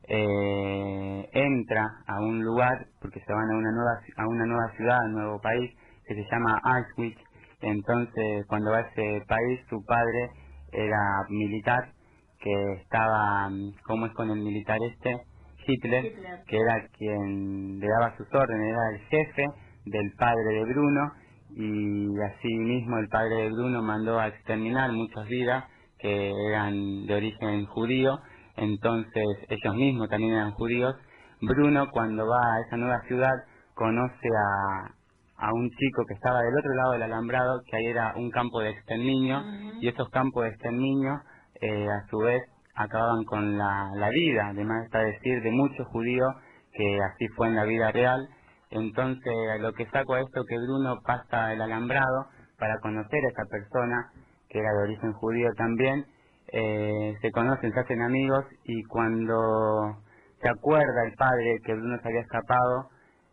eh, 0.07 1.29
entra 1.33 1.83
a 2.07 2.19
un 2.21 2.43
lugar, 2.43 2.87
porque 3.01 3.19
se 3.19 3.33
van 3.33 3.49
a 3.51 3.57
una 3.57 3.71
nueva 3.71 3.91
a 4.17 4.27
una 4.27 4.45
nueva 4.45 4.71
ciudad, 4.77 4.97
a 4.99 5.05
un 5.05 5.13
nuevo 5.13 5.41
país, 5.41 5.71
que 6.05 6.15
se 6.15 6.23
llama 6.31 6.61
Auschwitz. 6.63 7.19
Entonces, 7.61 8.45
cuando 8.47 8.71
va 8.71 8.77
a 8.77 8.81
ese 8.81 9.25
país, 9.27 9.59
su 9.69 9.83
padre 9.85 10.29
era 10.71 11.25
militar, 11.29 11.91
que 12.39 12.73
estaba, 12.73 13.49
mm, 13.49 13.73
¿cómo 13.85 14.05
es 14.05 14.13
con 14.13 14.29
el 14.29 14.39
militar 14.39 14.77
este? 14.83 15.23
Hitler, 15.67 16.05
Hitler. 16.05 16.43
que 16.47 16.57
era 16.57 16.87
quien 16.97 17.79
le 17.79 17.87
daba 17.87 18.15
sus 18.17 18.27
órdenes, 18.33 18.69
era 18.69 18.89
el 18.93 18.99
jefe 19.09 19.45
del 19.85 20.11
padre 20.17 20.53
de 20.53 20.65
Bruno, 20.65 21.11
y 21.55 22.07
así 22.21 22.53
mismo 22.57 22.97
el 22.97 23.07
padre 23.09 23.35
de 23.35 23.49
Bruno 23.51 23.81
mandó 23.81 24.19
a 24.19 24.27
exterminar 24.27 24.91
muchas 24.91 25.27
vidas 25.27 25.65
que 25.99 26.31
eran 26.49 27.05
de 27.05 27.13
origen 27.13 27.65
judío, 27.65 28.19
entonces 28.55 29.25
ellos 29.49 29.75
mismos 29.75 30.09
también 30.09 30.33
eran 30.33 30.51
judíos. 30.51 30.95
Bruno 31.41 31.89
cuando 31.91 32.27
va 32.27 32.55
a 32.55 32.61
esa 32.65 32.77
nueva 32.77 33.01
ciudad 33.07 33.33
conoce 33.73 34.27
a, 34.27 35.47
a 35.47 35.53
un 35.53 35.69
chico 35.69 36.03
que 36.07 36.15
estaba 36.15 36.41
del 36.41 36.57
otro 36.57 36.73
lado 36.73 36.91
del 36.93 37.03
alambrado, 37.03 37.61
que 37.69 37.77
ahí 37.77 37.85
era 37.85 38.13
un 38.15 38.29
campo 38.31 38.59
de 38.59 38.71
exterminio, 38.71 39.43
y 39.79 39.87
esos 39.87 40.09
campos 40.09 40.43
de 40.43 40.49
exterminio 40.49 41.21
eh, 41.61 41.87
a 41.87 42.07
su 42.09 42.17
vez 42.17 42.41
acababan 42.77 43.23
con 43.25 43.57
la, 43.57 43.91
la 43.95 44.09
vida, 44.09 44.49
además 44.49 44.85
está 44.85 44.99
decir, 44.99 45.41
de 45.41 45.51
muchos 45.51 45.87
judíos, 45.87 46.33
que 46.73 46.99
así 47.01 47.27
fue 47.35 47.47
en 47.47 47.55
la 47.55 47.65
vida 47.65 47.91
real. 47.91 48.27
Entonces, 48.69 49.33
lo 49.59 49.73
que 49.73 49.85
saco 49.87 50.13
a 50.13 50.21
esto 50.21 50.43
que 50.47 50.57
Bruno 50.57 50.99
pasa 51.05 51.53
el 51.53 51.61
alambrado 51.61 52.27
para 52.59 52.79
conocer 52.79 53.19
a 53.25 53.29
esa 53.29 53.45
persona, 53.49 54.11
que 54.49 54.59
era 54.59 54.71
de 54.73 54.83
origen 54.83 55.13
judío 55.13 55.49
también, 55.57 56.05
eh, 56.51 57.15
se 57.21 57.31
conocen, 57.31 57.73
se 57.73 57.79
hacen 57.79 58.01
amigos 58.01 58.45
y 58.63 58.83
cuando 58.83 59.97
se 60.41 60.49
acuerda 60.49 61.03
el 61.05 61.13
padre 61.15 61.59
que 61.65 61.73
Bruno 61.73 61.97
se 62.01 62.07
había 62.07 62.21
escapado, 62.21 62.89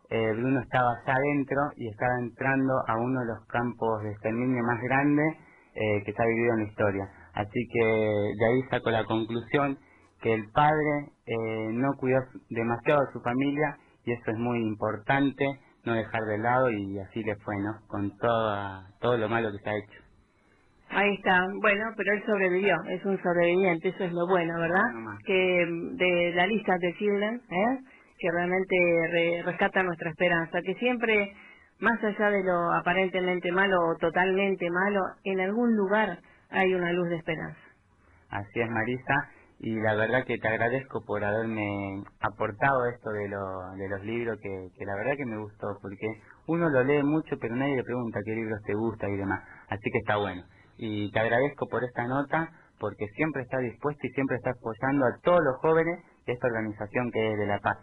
eh, 0.09 0.33
Bruno 0.33 0.59
estaba 0.59 0.91
allá 0.91 1.15
adentro 1.15 1.61
y 1.77 1.87
estaba 1.87 2.19
entrando 2.19 2.73
a 2.87 2.97
uno 2.97 3.19
de 3.21 3.25
los 3.27 3.45
campos 3.47 4.03
de 4.03 4.11
exterminio 4.11 4.63
más 4.63 4.81
grandes 4.81 5.37
eh, 5.75 6.03
que 6.03 6.13
se 6.13 6.21
ha 6.21 6.25
vivido 6.25 6.53
en 6.53 6.59
la 6.59 6.69
historia. 6.69 7.09
Así 7.35 7.67
que 7.73 7.85
de 7.85 8.47
ahí 8.47 8.63
saco 8.71 8.91
la 8.91 9.05
conclusión 9.05 9.79
que 10.21 10.33
el 10.33 10.51
padre 10.51 11.11
eh, 11.27 11.69
no 11.73 11.93
cuidó 11.99 12.19
demasiado 12.49 13.01
a 13.03 13.13
su 13.13 13.21
familia 13.21 13.77
y 14.05 14.13
eso 14.13 14.31
es 14.31 14.37
muy 14.39 14.59
importante, 14.61 15.45
no 15.85 15.95
dejar 15.95 16.23
de 16.25 16.39
lado 16.39 16.71
y 16.71 16.99
así 16.99 17.23
le 17.23 17.37
fue, 17.37 17.57
¿no? 17.59 17.87
Con 17.87 18.17
toda, 18.17 18.89
todo 19.01 19.17
lo 19.17 19.29
malo 19.29 19.51
que 19.53 19.59
se 19.59 19.69
ha 19.71 19.77
hecho. 19.77 20.03
Ahí 20.89 21.15
está, 21.15 21.47
bueno, 21.61 21.93
pero 21.97 22.13
él 22.13 22.23
sobrevivió, 22.25 22.75
es 22.89 23.03
un 23.05 23.21
sobreviviente, 23.23 23.89
eso 23.89 24.05
es 24.05 24.13
lo 24.13 24.27
bueno, 24.27 24.59
¿verdad? 24.59 24.85
Que 25.25 25.65
mm, 25.67 25.95
de 25.97 26.33
la 26.35 26.47
lista 26.47 26.77
de 26.79 26.95
Children, 26.97 27.41
¿eh? 27.49 27.79
que 28.19 28.31
realmente 28.31 28.75
re- 29.11 29.43
rescata 29.43 29.83
nuestra 29.83 30.11
esperanza, 30.11 30.61
que 30.61 30.75
siempre, 30.75 31.33
más 31.79 32.03
allá 32.03 32.31
de 32.31 32.43
lo 32.43 32.73
aparentemente 32.73 33.51
malo 33.51 33.77
o 33.89 33.97
totalmente 33.97 34.69
malo, 34.69 35.01
en 35.25 35.41
algún 35.41 35.75
lugar 35.75 36.19
hay 36.49 36.73
una 36.73 36.91
luz 36.91 37.09
de 37.09 37.17
esperanza. 37.17 37.59
Así 38.29 38.59
es, 38.59 38.69
Marisa, 38.69 39.29
y 39.59 39.75
la 39.79 39.95
verdad 39.95 40.25
que 40.25 40.37
te 40.37 40.47
agradezco 40.47 41.03
por 41.05 41.23
haberme 41.23 42.03
aportado 42.19 42.85
esto 42.87 43.09
de, 43.11 43.29
lo, 43.29 43.71
de 43.77 43.89
los 43.89 44.03
libros, 44.03 44.39
que, 44.41 44.69
que 44.77 44.85
la 44.85 44.95
verdad 44.95 45.13
que 45.17 45.25
me 45.25 45.37
gustó, 45.37 45.67
porque 45.81 46.07
uno 46.47 46.69
lo 46.69 46.83
lee 46.83 47.03
mucho, 47.03 47.37
pero 47.39 47.55
nadie 47.55 47.77
le 47.77 47.83
pregunta 47.83 48.19
qué 48.25 48.31
libros 48.31 48.61
te 48.65 48.73
gusta 48.73 49.07
y 49.09 49.15
demás, 49.15 49.43
así 49.69 49.89
que 49.91 49.99
está 49.99 50.17
bueno. 50.17 50.43
Y 50.77 51.11
te 51.11 51.19
agradezco 51.19 51.67
por 51.67 51.83
esta 51.83 52.05
nota, 52.05 52.49
porque 52.79 53.07
siempre 53.15 53.43
está 53.43 53.59
dispuesto 53.59 54.05
y 54.05 54.09
siempre 54.09 54.37
está 54.37 54.51
apoyando 54.51 55.05
a 55.05 55.17
todos 55.23 55.39
los 55.43 55.55
jóvenes 55.61 56.03
de 56.25 56.33
esta 56.33 56.47
organización 56.47 57.11
que 57.11 57.31
es 57.31 57.37
de 57.37 57.45
La 57.45 57.59
Paz. 57.59 57.77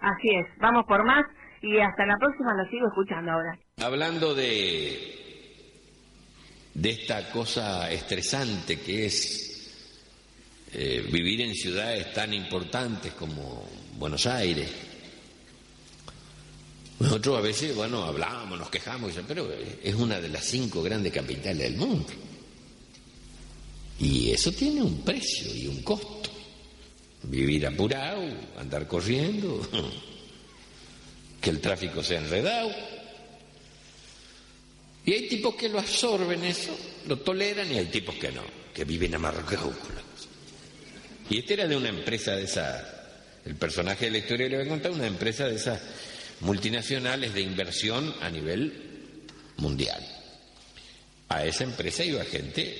Así 0.00 0.30
es, 0.30 0.46
vamos 0.58 0.84
por 0.86 1.04
más 1.04 1.24
y 1.62 1.78
hasta 1.80 2.06
la 2.06 2.16
próxima 2.18 2.54
lo 2.54 2.64
sigo 2.70 2.86
escuchando 2.86 3.32
ahora. 3.32 3.58
Hablando 3.78 4.34
de, 4.34 5.25
de 6.76 6.90
esta 6.90 7.30
cosa 7.30 7.90
estresante 7.90 8.78
que 8.80 9.06
es 9.06 9.70
eh, 10.74 11.08
vivir 11.10 11.40
en 11.40 11.54
ciudades 11.54 12.12
tan 12.12 12.34
importantes 12.34 13.14
como 13.14 13.66
Buenos 13.96 14.26
Aires. 14.26 14.68
Nosotros 16.98 17.38
a 17.38 17.40
veces, 17.40 17.74
bueno, 17.74 18.04
hablamos, 18.04 18.58
nos 18.58 18.68
quejamos, 18.68 19.12
pero 19.26 19.50
es 19.82 19.94
una 19.94 20.20
de 20.20 20.28
las 20.28 20.44
cinco 20.44 20.82
grandes 20.82 21.14
capitales 21.14 21.62
del 21.62 21.76
mundo. 21.76 22.12
Y 23.98 24.30
eso 24.30 24.52
tiene 24.52 24.82
un 24.82 25.00
precio 25.00 25.54
y 25.54 25.66
un 25.66 25.82
costo. 25.82 26.30
Vivir 27.22 27.66
apurado, 27.66 28.22
andar 28.58 28.86
corriendo, 28.86 29.66
que 31.40 31.50
el 31.50 31.60
tráfico 31.60 32.02
sea 32.02 32.20
enredado. 32.20 32.70
Y 35.06 35.12
hay 35.12 35.28
tipos 35.28 35.54
que 35.54 35.68
lo 35.68 35.78
absorben 35.78 36.42
eso, 36.44 36.76
lo 37.06 37.20
toleran, 37.20 37.70
y 37.72 37.78
hay 37.78 37.86
tipos 37.86 38.16
que 38.16 38.32
no, 38.32 38.42
que 38.74 38.84
viven 38.84 39.14
amargados. 39.14 39.72
Y 41.30 41.38
este 41.38 41.54
era 41.54 41.68
de 41.68 41.76
una 41.76 41.88
empresa 41.88 42.34
de 42.34 42.42
esa, 42.42 43.08
el 43.44 43.54
personaje 43.54 44.06
de 44.06 44.10
la 44.10 44.18
historia 44.18 44.48
le 44.48 44.56
voy 44.56 44.66
a 44.66 44.68
contar, 44.68 44.90
una 44.90 45.06
empresa 45.06 45.46
de 45.46 45.54
esas 45.54 45.80
multinacionales 46.40 47.32
de 47.34 47.40
inversión 47.40 48.12
a 48.20 48.28
nivel 48.28 48.72
mundial. 49.58 50.04
A 51.28 51.44
esa 51.44 51.62
empresa 51.62 52.04
iba 52.04 52.24
gente 52.24 52.76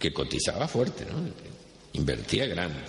que 0.00 0.12
cotizaba 0.12 0.66
fuerte, 0.66 1.04
¿no? 1.04 1.30
Invertía 1.92 2.46
grande. 2.46 2.80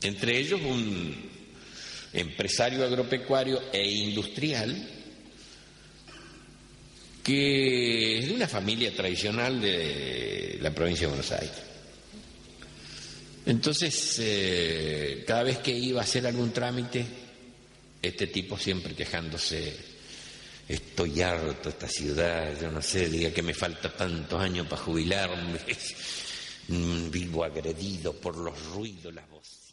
Entre 0.00 0.38
ellos 0.38 0.60
un 0.62 1.30
empresario 2.14 2.82
agropecuario 2.82 3.60
e 3.72 3.86
industrial 3.86 4.93
que 7.24 8.18
es 8.18 8.28
de 8.28 8.34
una 8.34 8.46
familia 8.46 8.94
tradicional 8.94 9.60
de 9.60 10.58
la 10.60 10.70
provincia 10.70 11.06
de 11.06 11.14
Buenos 11.14 11.32
Aires. 11.32 11.62
Entonces, 13.46 14.16
eh, 14.20 15.24
cada 15.26 15.42
vez 15.42 15.58
que 15.58 15.76
iba 15.76 16.00
a 16.00 16.04
hacer 16.04 16.26
algún 16.26 16.52
trámite, 16.52 17.04
este 18.00 18.28
tipo 18.28 18.56
siempre 18.56 18.94
quejándose, 18.94 19.74
estoy 20.68 21.20
harto 21.22 21.64
de 21.64 21.70
esta 21.70 21.88
ciudad, 21.88 22.60
yo 22.60 22.70
no 22.70 22.80
sé, 22.80 23.08
diga 23.08 23.32
que 23.32 23.42
me 23.42 23.54
falta 23.54 23.92
tantos 23.92 24.40
años 24.40 24.66
para 24.66 24.82
jubilarme, 24.82 25.58
Mm, 26.68 27.10
vivo 27.10 27.44
agredido 27.44 28.14
por 28.14 28.36
los 28.36 28.58
ruidos, 28.72 29.12
las 29.12 29.28
voces. 29.28 29.63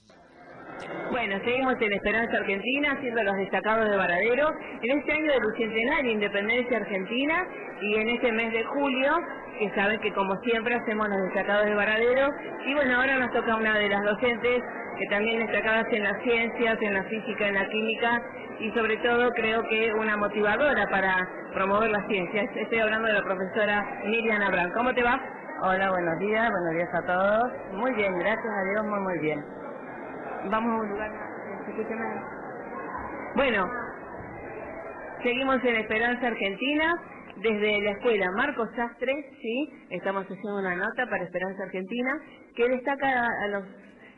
Bueno, 1.12 1.38
seguimos 1.43 1.75
en 1.82 1.93
Esperanza 1.93 2.38
Argentina, 2.38 2.97
siendo 3.01 3.23
los 3.23 3.36
destacados 3.36 3.89
de 3.89 3.97
Varadero, 3.97 4.49
en 4.82 4.97
este 4.97 5.12
año 5.12 5.32
del 5.32 5.41
Bicentenario 5.51 6.04
de 6.04 6.12
Independencia 6.12 6.77
Argentina 6.77 7.47
y 7.82 7.95
en 7.95 8.10
este 8.10 8.32
mes 8.32 8.51
de 8.54 8.63
julio, 8.63 9.12
que 9.60 9.69
saben 9.71 9.99
que 9.99 10.13
como 10.13 10.36
siempre 10.41 10.75
hacemos 10.75 11.10
los 11.10 11.21
destacados 11.23 11.65
de 11.65 11.75
Varadero, 11.75 12.30
y 12.65 12.73
bueno, 12.73 12.95
ahora 12.95 13.17
nos 13.17 13.32
toca 13.34 13.56
una 13.56 13.77
de 13.77 13.89
las 13.89 14.04
docentes 14.04 14.63
que 14.97 15.06
también 15.08 15.39
destacadas 15.39 15.86
en 15.91 16.04
las 16.04 16.21
ciencias, 16.23 16.77
en 16.82 16.93
la 16.93 17.04
física, 17.04 17.47
en 17.47 17.56
la 17.56 17.67
química 17.67 18.21
y 18.60 18.71
sobre 18.71 18.97
todo 18.97 19.32
creo 19.32 19.67
que 19.67 19.93
una 19.93 20.15
motivadora 20.15 20.88
para 20.89 21.27
promover 21.54 21.89
las 21.89 22.06
ciencias. 22.08 22.49
Estoy 22.56 22.80
hablando 22.80 23.08
de 23.08 23.13
la 23.13 23.23
profesora 23.23 24.01
Miriam 24.06 24.41
Abraham. 24.41 24.71
¿Cómo 24.73 24.93
te 24.93 25.04
va? 25.04 25.19
Hola, 25.63 25.89
buenos 25.91 26.19
días, 26.19 26.49
buenos 26.49 26.73
días 26.73 26.89
a 26.93 27.06
todos. 27.06 27.51
Muy 27.73 27.93
bien, 27.93 28.17
gracias 28.19 28.54
a 28.54 28.63
Dios, 28.63 28.86
muy, 28.86 28.99
muy 28.99 29.19
bien. 29.19 29.61
Vamos 30.49 30.71
a 30.71 30.82
un 30.82 30.89
lugar. 30.89 31.12
¿se 31.65 31.71
escucha 31.71 31.95
mal? 31.95 32.23
Bueno, 33.36 33.69
seguimos 35.23 35.63
en 35.63 35.75
Esperanza 35.75 36.27
Argentina. 36.27 36.93
Desde 37.38 37.82
la 37.82 37.91
escuela 37.91 38.30
Marcos 38.36 38.69
Sastre, 38.75 39.13
sí, 39.41 39.73
estamos 39.89 40.25
haciendo 40.25 40.60
una 40.60 40.75
nota 40.75 41.08
para 41.10 41.23
Esperanza 41.23 41.63
Argentina 41.63 42.12
que 42.56 42.67
destaca 42.69 43.25
a 43.25 43.47
los 43.47 43.63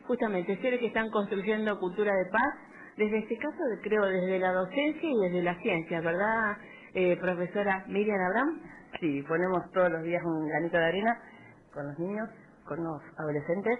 justamente 0.06 0.56
seres 0.60 0.80
que 0.80 0.88
están 0.88 1.10
construyendo 1.10 1.78
cultura 1.78 2.12
de 2.12 2.26
paz, 2.30 2.54
desde 2.96 3.18
este 3.18 3.38
caso, 3.38 3.56
creo, 3.82 4.04
desde 4.06 4.38
la 4.40 4.52
docencia 4.52 5.08
y 5.08 5.16
desde 5.22 5.42
la 5.42 5.54
ciencia, 5.62 6.00
¿verdad, 6.00 6.56
eh, 6.92 7.16
profesora 7.18 7.84
Miriam 7.86 8.18
Abraham? 8.20 8.60
Sí, 9.00 9.22
ponemos 9.26 9.70
todos 9.72 9.90
los 9.90 10.02
días 10.02 10.22
un 10.22 10.48
granito 10.48 10.76
de 10.76 10.84
arena 10.84 11.18
con 11.72 11.86
los 11.86 11.98
niños, 11.98 12.28
con 12.66 12.82
los 12.82 13.00
adolescentes 13.16 13.78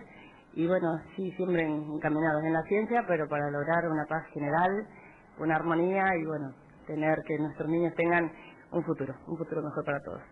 y 0.56 0.66
bueno, 0.66 1.00
sí, 1.16 1.30
siempre 1.32 1.62
encaminados 1.62 2.44
en 2.44 2.52
la 2.52 2.62
ciencia, 2.62 3.04
pero 3.06 3.28
para 3.28 3.50
lograr 3.50 3.88
una 3.88 4.04
paz 4.06 4.24
general, 4.32 4.86
una 5.38 5.56
armonía 5.56 6.04
y 6.20 6.24
bueno, 6.26 6.54
tener 6.86 7.18
que 7.26 7.38
nuestros 7.38 7.68
niños 7.68 7.94
tengan 7.94 8.30
un 8.72 8.84
futuro, 8.84 9.14
un 9.26 9.36
futuro 9.36 9.62
mejor 9.62 9.84
para 9.84 10.00
todos. 10.02 10.22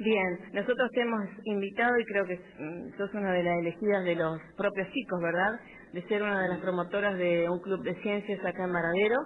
Bien, 0.00 0.38
nosotros 0.52 0.90
te 0.92 1.00
hemos 1.00 1.24
invitado 1.44 1.98
y 1.98 2.04
creo 2.04 2.24
que 2.24 2.36
mm, 2.36 2.96
sos 2.96 3.12
una 3.14 3.32
de 3.32 3.42
las 3.42 3.58
elegidas 3.58 4.04
de 4.04 4.14
los 4.14 4.40
propios 4.56 4.88
chicos, 4.92 5.20
¿verdad? 5.20 5.58
De 5.92 6.02
ser 6.06 6.22
una 6.22 6.42
de 6.42 6.48
las 6.48 6.58
promotoras 6.58 7.18
de 7.18 7.48
un 7.48 7.60
club 7.60 7.82
de 7.82 7.94
ciencias 8.02 8.38
acá 8.44 8.64
en 8.64 8.70
Maradero, 8.70 9.16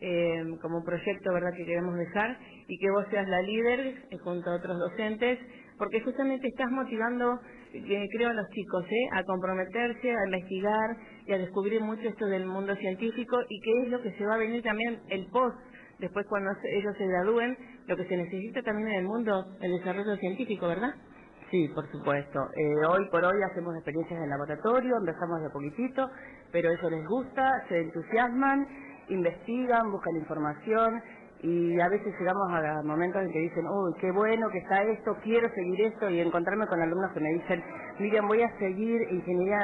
eh, 0.00 0.58
como 0.62 0.82
proyecto, 0.84 1.32
¿verdad?, 1.34 1.52
que 1.54 1.66
queremos 1.66 1.96
dejar 1.96 2.38
y 2.66 2.78
que 2.78 2.90
vos 2.90 3.04
seas 3.10 3.28
la 3.28 3.42
líder 3.42 3.80
eh, 4.10 4.18
junto 4.24 4.50
a 4.50 4.56
otros 4.56 4.78
docentes, 4.78 5.38
porque 5.76 6.00
justamente 6.00 6.48
estás 6.48 6.70
motivando, 6.70 7.38
eh, 7.74 8.08
creo, 8.12 8.30
a 8.30 8.34
los 8.34 8.48
chicos, 8.50 8.84
¿eh?, 8.90 9.08
a 9.12 9.24
comprometerse, 9.24 10.10
a 10.10 10.24
investigar 10.26 10.96
y 11.26 11.32
a 11.32 11.38
descubrir 11.38 11.80
mucho 11.80 12.02
esto 12.08 12.26
del 12.26 12.46
mundo 12.46 12.74
científico 12.76 13.38
y 13.48 13.60
que 13.60 13.82
es 13.82 13.88
lo 13.88 14.02
que 14.02 14.12
se 14.12 14.26
va 14.26 14.34
a 14.34 14.38
venir 14.38 14.62
también 14.62 15.00
el 15.08 15.26
post 15.26 15.56
después 15.98 16.26
cuando 16.26 16.50
ellos 16.64 16.94
se 16.98 17.06
gradúen, 17.06 17.56
lo 17.86 17.96
que 17.96 18.04
se 18.06 18.16
necesita 18.16 18.62
también 18.62 18.88
en 18.88 18.94
el 19.00 19.04
mundo, 19.04 19.46
el 19.60 19.72
desarrollo 19.78 20.16
científico, 20.16 20.66
¿verdad? 20.66 20.94
Sí, 21.50 21.68
por 21.74 21.86
supuesto. 21.92 22.40
Eh, 22.56 22.86
hoy 22.88 23.08
por 23.10 23.24
hoy 23.24 23.36
hacemos 23.50 23.74
experiencias 23.76 24.20
en 24.20 24.30
laboratorio, 24.30 24.96
empezamos 24.96 25.42
de 25.42 25.50
poquitito, 25.50 26.10
pero 26.50 26.72
eso 26.72 26.90
les 26.90 27.06
gusta, 27.06 27.46
se 27.68 27.78
entusiasman, 27.78 28.66
investigan, 29.08 29.92
buscan 29.92 30.16
información 30.16 31.02
y 31.42 31.80
a 31.80 31.88
veces 31.88 32.14
llegamos 32.18 32.50
a 32.52 32.82
momentos 32.84 33.22
en 33.22 33.32
que 33.32 33.38
dicen, 33.40 33.66
uy, 33.66 33.94
qué 34.00 34.10
bueno 34.12 34.48
que 34.50 34.58
está 34.58 34.82
esto, 34.84 35.16
quiero 35.22 35.48
seguir 35.54 35.82
esto 35.86 36.10
y 36.10 36.20
encontrarme 36.20 36.66
con 36.68 36.80
alumnos 36.80 37.12
que 37.12 37.20
me 37.20 37.30
dicen, 37.34 37.64
Miriam, 37.98 38.28
voy 38.28 38.42
a 38.42 38.58
seguir 38.58 39.02
ingeniería 39.10 39.60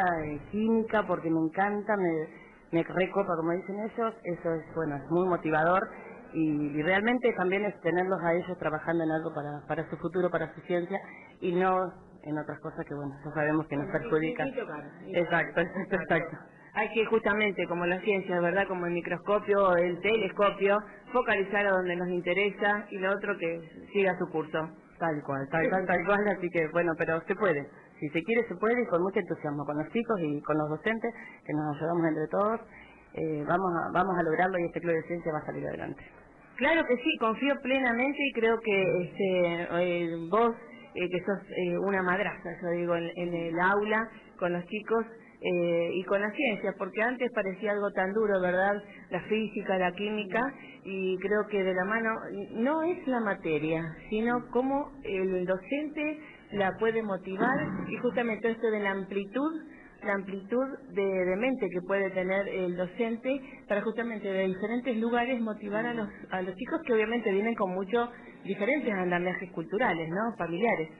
química 0.50 1.04
porque 1.06 1.30
me 1.30 1.40
encanta, 1.40 1.96
me, 1.96 2.28
me 2.72 2.82
recopa, 2.84 3.36
como 3.36 3.52
dicen 3.52 3.80
ellos, 3.80 4.14
eso 4.24 4.54
es, 4.54 4.74
bueno, 4.74 4.96
es 4.96 5.10
muy 5.10 5.28
motivador 5.28 5.88
y, 6.34 6.78
y 6.78 6.82
realmente 6.82 7.32
también 7.34 7.64
es 7.64 7.80
tenerlos 7.80 8.20
a 8.22 8.34
ellos 8.34 8.58
trabajando 8.58 9.04
en 9.04 9.10
algo 9.12 9.34
para, 9.34 9.66
para 9.68 9.88
su 9.90 9.96
futuro, 9.98 10.30
para 10.30 10.52
su 10.54 10.60
ciencia 10.62 11.00
y 11.40 11.52
no 11.54 11.92
en 12.24 12.38
otras 12.38 12.60
cosas 12.60 12.84
que, 12.86 12.94
bueno, 12.94 13.14
ya 13.24 13.32
sabemos 13.32 13.66
que 13.68 13.76
nos 13.76 13.86
perjudican. 13.92 14.48
Exacto, 15.14 15.60
exacto, 15.62 15.96
exacto. 15.96 16.36
Hay 16.78 16.90
que 16.90 17.04
justamente, 17.06 17.66
como 17.66 17.86
la 17.86 18.00
ciencia, 18.02 18.38
¿verdad? 18.38 18.68
Como 18.68 18.86
el 18.86 18.92
microscopio, 18.92 19.74
el 19.74 20.00
telescopio, 20.00 20.78
focalizar 21.12 21.66
a 21.66 21.72
donde 21.72 21.96
nos 21.96 22.08
interesa 22.08 22.86
y 22.92 22.98
lo 22.98 23.10
otro 23.10 23.36
que 23.36 23.60
siga 23.92 24.16
su 24.16 24.30
curso. 24.30 24.60
Tal 24.96 25.20
cual, 25.26 25.48
tal 25.50 25.68
cual, 25.70 25.86
tal 25.86 26.06
cual, 26.06 26.28
así 26.28 26.48
que 26.50 26.68
bueno, 26.68 26.92
pero 26.96 27.20
se 27.26 27.34
puede, 27.34 27.66
si 27.98 28.08
se 28.10 28.22
quiere 28.22 28.46
se 28.46 28.54
puede 28.54 28.80
y 28.80 28.86
con 28.86 29.02
mucho 29.02 29.18
entusiasmo, 29.18 29.64
con 29.64 29.76
los 29.76 29.92
chicos 29.92 30.20
y 30.20 30.40
con 30.42 30.56
los 30.56 30.68
docentes, 30.68 31.12
que 31.44 31.52
nos 31.52 31.76
ayudamos 31.76 32.06
entre 32.06 32.26
todos, 32.28 32.60
eh, 33.14 33.44
vamos, 33.48 33.72
a, 33.74 33.90
vamos 33.92 34.16
a 34.16 34.22
lograrlo 34.22 34.58
y 34.60 34.66
este 34.66 34.80
Club 34.80 34.92
de 34.92 35.02
Ciencia 35.02 35.32
va 35.32 35.38
a 35.38 35.46
salir 35.46 35.66
adelante. 35.66 36.04
Claro 36.58 36.86
que 36.86 36.96
sí, 36.98 37.16
confío 37.18 37.60
plenamente 37.60 38.18
y 38.22 38.32
creo 38.34 38.60
que 38.60 39.02
este, 39.02 39.68
eh, 39.82 40.16
vos, 40.30 40.54
eh, 40.94 41.08
que 41.10 41.24
sos 41.24 41.38
eh, 41.56 41.76
una 41.78 42.02
madraza, 42.02 42.50
yo 42.62 42.70
digo, 42.70 42.94
en, 42.94 43.10
en 43.16 43.34
el 43.34 43.58
aula, 43.58 44.08
con 44.38 44.52
los 44.52 44.64
chicos 44.66 45.04
eh, 45.40 45.90
y 45.94 46.02
con 46.04 46.20
la 46.20 46.30
ciencia, 46.32 46.74
porque 46.76 47.00
antes 47.00 47.30
parecía 47.32 47.72
algo 47.72 47.90
tan 47.92 48.12
duro, 48.12 48.40
¿verdad? 48.40 48.82
La 49.10 49.20
física, 49.22 49.78
la 49.78 49.92
química, 49.92 50.40
y 50.84 51.16
creo 51.18 51.46
que 51.48 51.62
de 51.62 51.74
la 51.74 51.84
mano 51.84 52.10
no 52.54 52.82
es 52.82 53.06
la 53.06 53.20
materia, 53.20 53.84
sino 54.10 54.48
cómo 54.50 54.90
el 55.04 55.46
docente 55.46 56.18
la 56.52 56.76
puede 56.78 57.02
motivar 57.02 57.56
y 57.88 57.96
justamente 57.98 58.50
esto 58.50 58.70
de 58.70 58.80
la 58.80 58.90
amplitud 58.90 59.52
la 60.02 60.14
amplitud 60.14 60.64
de, 60.90 61.02
de, 61.02 61.36
mente 61.36 61.68
que 61.72 61.80
puede 61.82 62.10
tener 62.10 62.46
el 62.48 62.76
docente 62.76 63.40
para 63.66 63.82
justamente 63.82 64.28
de 64.28 64.46
diferentes 64.46 64.96
lugares 64.96 65.40
motivar 65.40 65.84
a 65.86 65.92
los, 65.92 66.08
a 66.30 66.40
los 66.42 66.54
chicos 66.54 66.80
que 66.86 66.92
obviamente 66.92 67.32
vienen 67.32 67.56
con 67.56 67.74
muchos 67.74 68.08
diferentes 68.44 68.94
andamiajes 68.94 69.50
culturales, 69.50 70.08
¿no? 70.08 70.36
Familiares. 70.36 70.90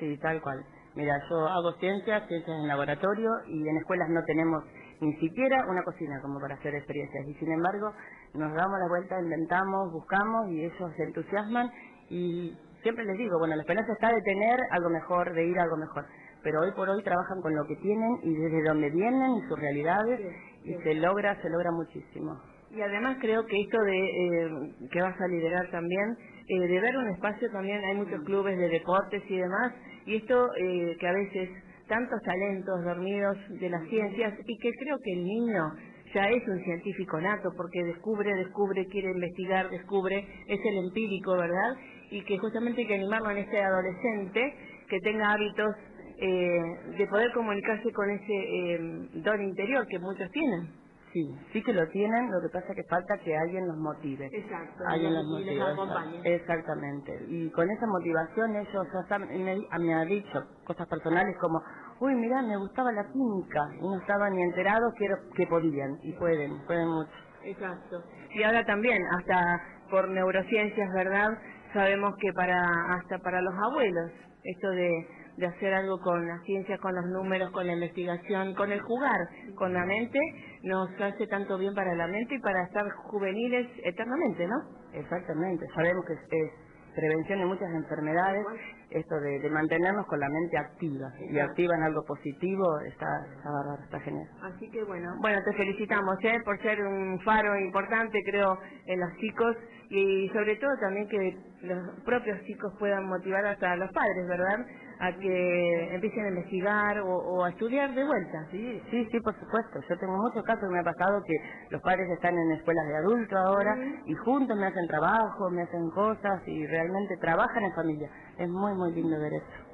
Sí, 0.00 0.16
tal 0.22 0.40
cual. 0.40 0.64
Mira, 0.96 1.20
yo 1.28 1.46
hago 1.46 1.72
ciencias, 1.74 2.26
ciencias 2.26 2.58
en 2.58 2.68
laboratorio 2.68 3.30
y 3.48 3.68
en 3.68 3.76
escuelas 3.76 4.08
no 4.08 4.24
tenemos 4.24 4.64
ni 5.00 5.12
siquiera 5.16 5.66
una 5.68 5.82
cocina 5.82 6.18
como 6.22 6.40
para 6.40 6.54
hacer 6.54 6.74
experiencias. 6.74 7.28
Y 7.28 7.34
sin 7.34 7.52
embargo 7.52 7.92
nos 8.32 8.50
damos 8.54 8.80
la 8.80 8.88
vuelta, 8.88 9.20
inventamos, 9.20 9.92
buscamos 9.92 10.48
y 10.48 10.64
ellos 10.64 10.90
se 10.96 11.02
entusiasman 11.02 11.70
y 12.08 12.56
siempre 12.82 13.04
les 13.04 13.18
digo, 13.18 13.38
bueno, 13.38 13.56
la 13.56 13.62
esperanza 13.62 13.92
está 13.92 14.08
de 14.08 14.22
tener 14.22 14.58
algo 14.70 14.88
mejor, 14.88 15.34
de 15.34 15.44
ir 15.44 15.58
a 15.58 15.64
algo 15.64 15.76
mejor. 15.76 16.06
Pero 16.42 16.60
hoy 16.60 16.72
por 16.72 16.88
hoy 16.88 17.02
trabajan 17.02 17.42
con 17.42 17.54
lo 17.54 17.64
que 17.66 17.76
tienen 17.76 18.18
y 18.22 18.32
desde 18.32 18.62
donde 18.62 18.88
vienen 18.88 19.36
y 19.36 19.48
sus 19.48 19.58
realidades 19.58 20.20
y 20.64 20.74
se 20.76 20.94
logra, 20.94 21.36
se 21.42 21.50
logra 21.50 21.72
muchísimo. 21.72 22.40
Y 22.70 22.80
además 22.80 23.18
creo 23.20 23.44
que 23.44 23.60
esto 23.60 23.78
de 23.82 23.98
eh, 23.98 24.48
que 24.90 25.02
vas 25.02 25.20
a 25.20 25.28
liderar 25.28 25.70
también, 25.70 26.16
eh, 26.48 26.68
de 26.68 26.80
ver 26.80 26.96
un 26.96 27.10
espacio 27.10 27.50
también, 27.50 27.84
hay 27.84 27.96
muchos 27.96 28.22
clubes 28.24 28.56
de 28.56 28.68
deportes 28.68 29.22
y 29.28 29.36
demás, 29.36 29.72
y 30.06 30.16
esto 30.16 30.48
eh, 30.56 30.96
que 30.98 31.06
a 31.06 31.12
veces 31.12 31.50
tantos 31.88 32.20
talentos 32.22 32.84
dormidos 32.84 33.36
de 33.48 33.68
las 33.68 33.86
ciencias 33.88 34.34
y 34.46 34.58
que 34.58 34.70
creo 34.72 34.98
que 35.02 35.12
el 35.12 35.24
niño 35.24 35.72
ya 36.14 36.28
es 36.30 36.46
un 36.48 36.58
científico 36.64 37.20
nato 37.20 37.50
porque 37.56 37.82
descubre, 37.84 38.34
descubre, 38.34 38.86
quiere 38.86 39.10
investigar, 39.10 39.68
descubre, 39.70 40.26
es 40.48 40.60
el 40.64 40.78
empírico, 40.86 41.36
¿verdad? 41.36 41.76
Y 42.10 42.22
que 42.22 42.38
justamente 42.38 42.82
hay 42.82 42.86
que 42.86 42.94
animarlo 42.94 43.30
en 43.30 43.38
este 43.38 43.60
adolescente 43.60 44.54
que 44.88 44.98
tenga 45.00 45.32
hábitos 45.32 45.74
eh, 46.18 46.60
de 46.96 47.06
poder 47.08 47.32
comunicarse 47.32 47.92
con 47.92 48.08
ese 48.10 48.32
eh, 48.32 48.78
don 49.14 49.42
interior 49.42 49.86
que 49.88 49.98
muchos 49.98 50.30
tienen. 50.30 50.85
Sí, 51.16 51.34
sí 51.50 51.62
que 51.62 51.72
lo 51.72 51.88
tienen, 51.88 52.30
lo 52.30 52.42
que 52.42 52.50
pasa 52.50 52.66
es 52.68 52.76
que 52.76 52.84
falta 52.84 53.16
que 53.24 53.34
alguien 53.34 53.66
los 53.66 53.78
motive. 53.78 54.28
Exacto, 54.30 54.84
alguien 54.86 55.14
los 55.14 55.24
y 55.24 55.28
motive. 55.28 55.54
les 55.54 55.62
acompañe. 55.62 56.20
Exactamente. 56.24 57.24
Y 57.28 57.50
con 57.52 57.70
esa 57.70 57.86
motivación 57.86 58.54
ellos 58.54 58.86
ya 58.92 59.08
saben, 59.08 59.34
y 59.34 59.42
me, 59.42 59.56
me 59.78 59.94
han 59.94 60.08
dicho 60.08 60.44
cosas 60.66 60.86
personales 60.88 61.34
como, 61.40 61.62
uy, 62.00 62.14
mira, 62.16 62.42
me 62.42 62.58
gustaba 62.58 62.92
la 62.92 63.10
química, 63.10 63.60
y 63.80 63.88
no 63.88 63.96
estaban 63.98 64.34
ni 64.34 64.42
enterados 64.42 64.92
que, 64.98 65.08
que 65.36 65.46
podían, 65.46 65.98
y 66.02 66.12
pueden, 66.18 66.52
pueden 66.66 66.88
mucho. 66.88 67.10
Exacto. 67.44 68.02
Y 68.34 68.42
ahora 68.42 68.66
también, 68.66 69.00
hasta 69.18 69.62
por 69.90 70.10
neurociencias, 70.10 70.92
¿verdad? 70.92 71.30
Sabemos 71.72 72.14
que 72.20 72.30
para 72.34 72.60
hasta 72.94 73.18
para 73.20 73.40
los 73.40 73.54
abuelos, 73.70 74.10
esto 74.44 74.68
de, 74.70 74.90
de 75.36 75.46
hacer 75.46 75.74
algo 75.74 75.98
con 76.00 76.26
la 76.26 76.38
ciencia, 76.44 76.78
con 76.78 76.94
los 76.94 77.04
números, 77.06 77.50
con 77.52 77.66
la 77.66 77.74
investigación, 77.74 78.54
con 78.54 78.72
el 78.72 78.80
jugar, 78.80 79.20
con 79.56 79.72
la 79.74 79.84
mente, 79.84 80.18
nos 80.66 80.90
hace 81.00 81.26
tanto 81.28 81.56
bien 81.58 81.74
para 81.74 81.94
la 81.94 82.06
mente 82.08 82.34
y 82.34 82.40
para 82.40 82.64
estar 82.64 82.88
juveniles 82.90 83.68
eternamente, 83.84 84.46
¿no? 84.46 84.56
Exactamente, 84.92 85.64
sabemos 85.74 86.04
que 86.06 86.14
es, 86.14 86.20
es 86.30 86.52
prevención 86.94 87.38
de 87.40 87.44
muchas 87.46 87.70
enfermedades, 87.74 88.44
esto 88.90 89.14
de, 89.20 89.38
de 89.40 89.50
mantenernos 89.50 90.06
con 90.06 90.18
la 90.18 90.28
mente 90.28 90.58
activa, 90.58 91.08
y 91.30 91.38
activa 91.38 91.76
en 91.76 91.82
algo 91.84 92.02
positivo, 92.04 92.64
está, 92.80 93.06
está 93.36 93.50
bárbaro, 93.50 93.82
está 93.84 94.00
genial. 94.00 94.26
Así 94.42 94.70
que 94.70 94.82
bueno, 94.84 95.08
bueno, 95.20 95.38
te 95.44 95.52
felicitamos 95.52 96.16
¿eh? 96.24 96.40
por 96.44 96.60
ser 96.62 96.82
un 96.82 97.20
faro 97.20 97.56
importante, 97.60 98.18
creo, 98.24 98.58
en 98.86 99.00
los 99.00 99.14
chicos 99.18 99.56
y 99.90 100.28
sobre 100.30 100.56
todo 100.56 100.70
también 100.80 101.08
que 101.08 101.36
los 101.62 102.00
propios 102.04 102.40
chicos 102.44 102.72
puedan 102.78 103.06
motivar 103.08 103.44
hasta 103.46 103.72
a 103.72 103.76
los 103.76 103.90
padres, 103.92 104.26
¿verdad? 104.28 104.66
A 105.00 105.12
que 105.12 105.94
empiecen 105.94 106.24
a 106.24 106.28
investigar 106.28 107.00
o, 107.00 107.08
o 107.08 107.44
a 107.44 107.50
estudiar 107.50 107.94
de 107.94 108.04
vuelta. 108.04 108.46
Sí, 108.50 108.82
sí, 108.90 109.08
sí, 109.10 109.20
por 109.20 109.34
supuesto. 109.38 109.80
Yo 109.88 109.98
tengo 109.98 110.16
muchos 110.16 110.42
casos 110.44 110.62
que 110.62 110.74
me 110.74 110.80
ha 110.80 110.84
pasado 110.84 111.22
que 111.26 111.34
los 111.70 111.82
padres 111.82 112.08
están 112.10 112.36
en 112.36 112.52
escuelas 112.52 112.86
de 112.88 112.96
adultos 112.96 113.38
ahora 113.38 113.76
y 114.06 114.14
juntos 114.14 114.56
me 114.56 114.66
hacen 114.66 114.86
trabajo, 114.88 115.50
me 115.50 115.62
hacen 115.62 115.90
cosas 115.90 116.42
y 116.46 116.66
realmente 116.66 117.16
trabajan 117.18 117.64
en 117.64 117.72
familia. 117.74 118.10
Es 118.38 118.48
muy, 118.48 118.74
muy 118.74 118.92
lindo 118.92 119.18
ver 119.18 119.34
eso. 119.34 119.66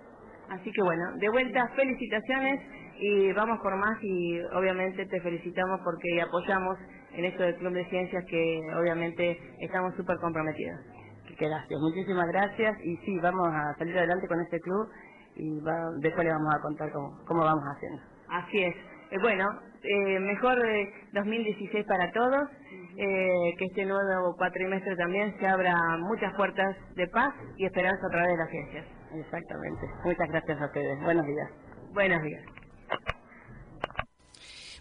Así 0.50 0.70
que 0.70 0.82
bueno, 0.82 1.04
de 1.16 1.28
vuelta, 1.30 1.68
felicitaciones 1.74 2.60
y 2.98 3.32
vamos 3.32 3.58
por 3.62 3.74
más 3.76 3.98
y 4.02 4.40
obviamente 4.54 5.06
te 5.06 5.20
felicitamos 5.20 5.80
porque 5.82 6.20
apoyamos 6.20 6.78
en 7.14 7.24
esto 7.26 7.42
del 7.42 7.56
Club 7.56 7.72
de 7.74 7.84
Ciencias 7.90 8.24
que 8.28 8.60
obviamente 8.80 9.38
estamos 9.60 9.94
súper 9.96 10.18
comprometidos. 10.18 10.80
Gracias, 11.38 11.80
muchísimas 11.80 12.26
gracias 12.28 12.78
y 12.84 12.96
sí, 12.98 13.18
vamos 13.20 13.48
a 13.52 13.74
salir 13.78 13.96
adelante 13.98 14.28
con 14.28 14.40
este 14.40 14.60
club 14.60 14.88
y 15.36 15.60
va- 15.60 15.90
después 16.00 16.24
le 16.26 16.32
vamos 16.32 16.54
a 16.54 16.60
contar 16.62 16.92
cómo, 16.92 17.18
cómo 17.26 17.42
vamos 17.44 17.64
haciendo. 17.76 18.02
Así 18.28 18.62
es. 18.64 18.74
Eh, 19.10 19.18
bueno, 19.20 19.46
eh, 19.82 20.20
mejor 20.20 20.58
eh, 20.66 20.92
2016 21.12 21.86
para 21.86 22.10
todos, 22.12 22.48
eh, 22.98 23.54
que 23.58 23.64
este 23.66 23.86
nuevo 23.86 24.36
cuatrimestre 24.36 24.96
también 24.96 25.34
se 25.38 25.46
abra 25.46 25.74
muchas 26.00 26.34
puertas 26.34 26.76
de 26.96 27.08
paz 27.08 27.34
y 27.56 27.66
esperanza 27.66 28.06
a 28.06 28.10
través 28.10 28.28
de 28.32 28.36
las 28.38 28.50
ciencias. 28.50 28.86
Exactamente. 29.14 29.86
Muchas 30.04 30.28
gracias 30.28 30.60
a 30.60 30.66
ustedes. 30.66 31.02
Buenos 31.02 31.26
días. 31.26 31.50
Buenos 31.92 32.22
días. 32.22 32.44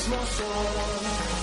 Mismo 0.00 0.16
sol. 0.16 1.39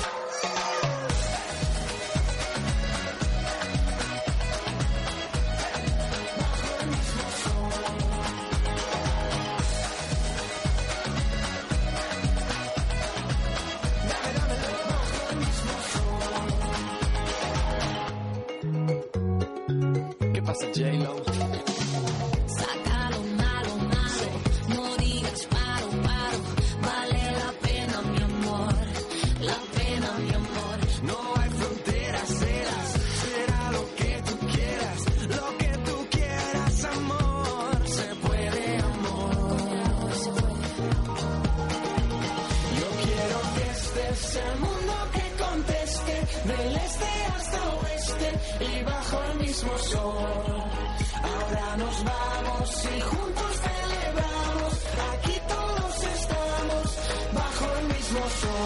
y 48.60 48.84
bajo 48.84 49.24
el 49.32 49.40
mismo 49.40 49.78
sol. 49.78 50.64
Ahora 51.24 51.78
nos 51.78 52.04
vamos 52.04 52.86
y 52.96 53.02
juntos 53.02 53.62
celebramos. 53.68 54.74
Aquí 55.14 55.36
todos 55.48 56.04
estamos 56.04 56.98
bajo 57.34 57.66
el 57.80 57.86
mismo 57.88 58.20
sol. 58.42 58.57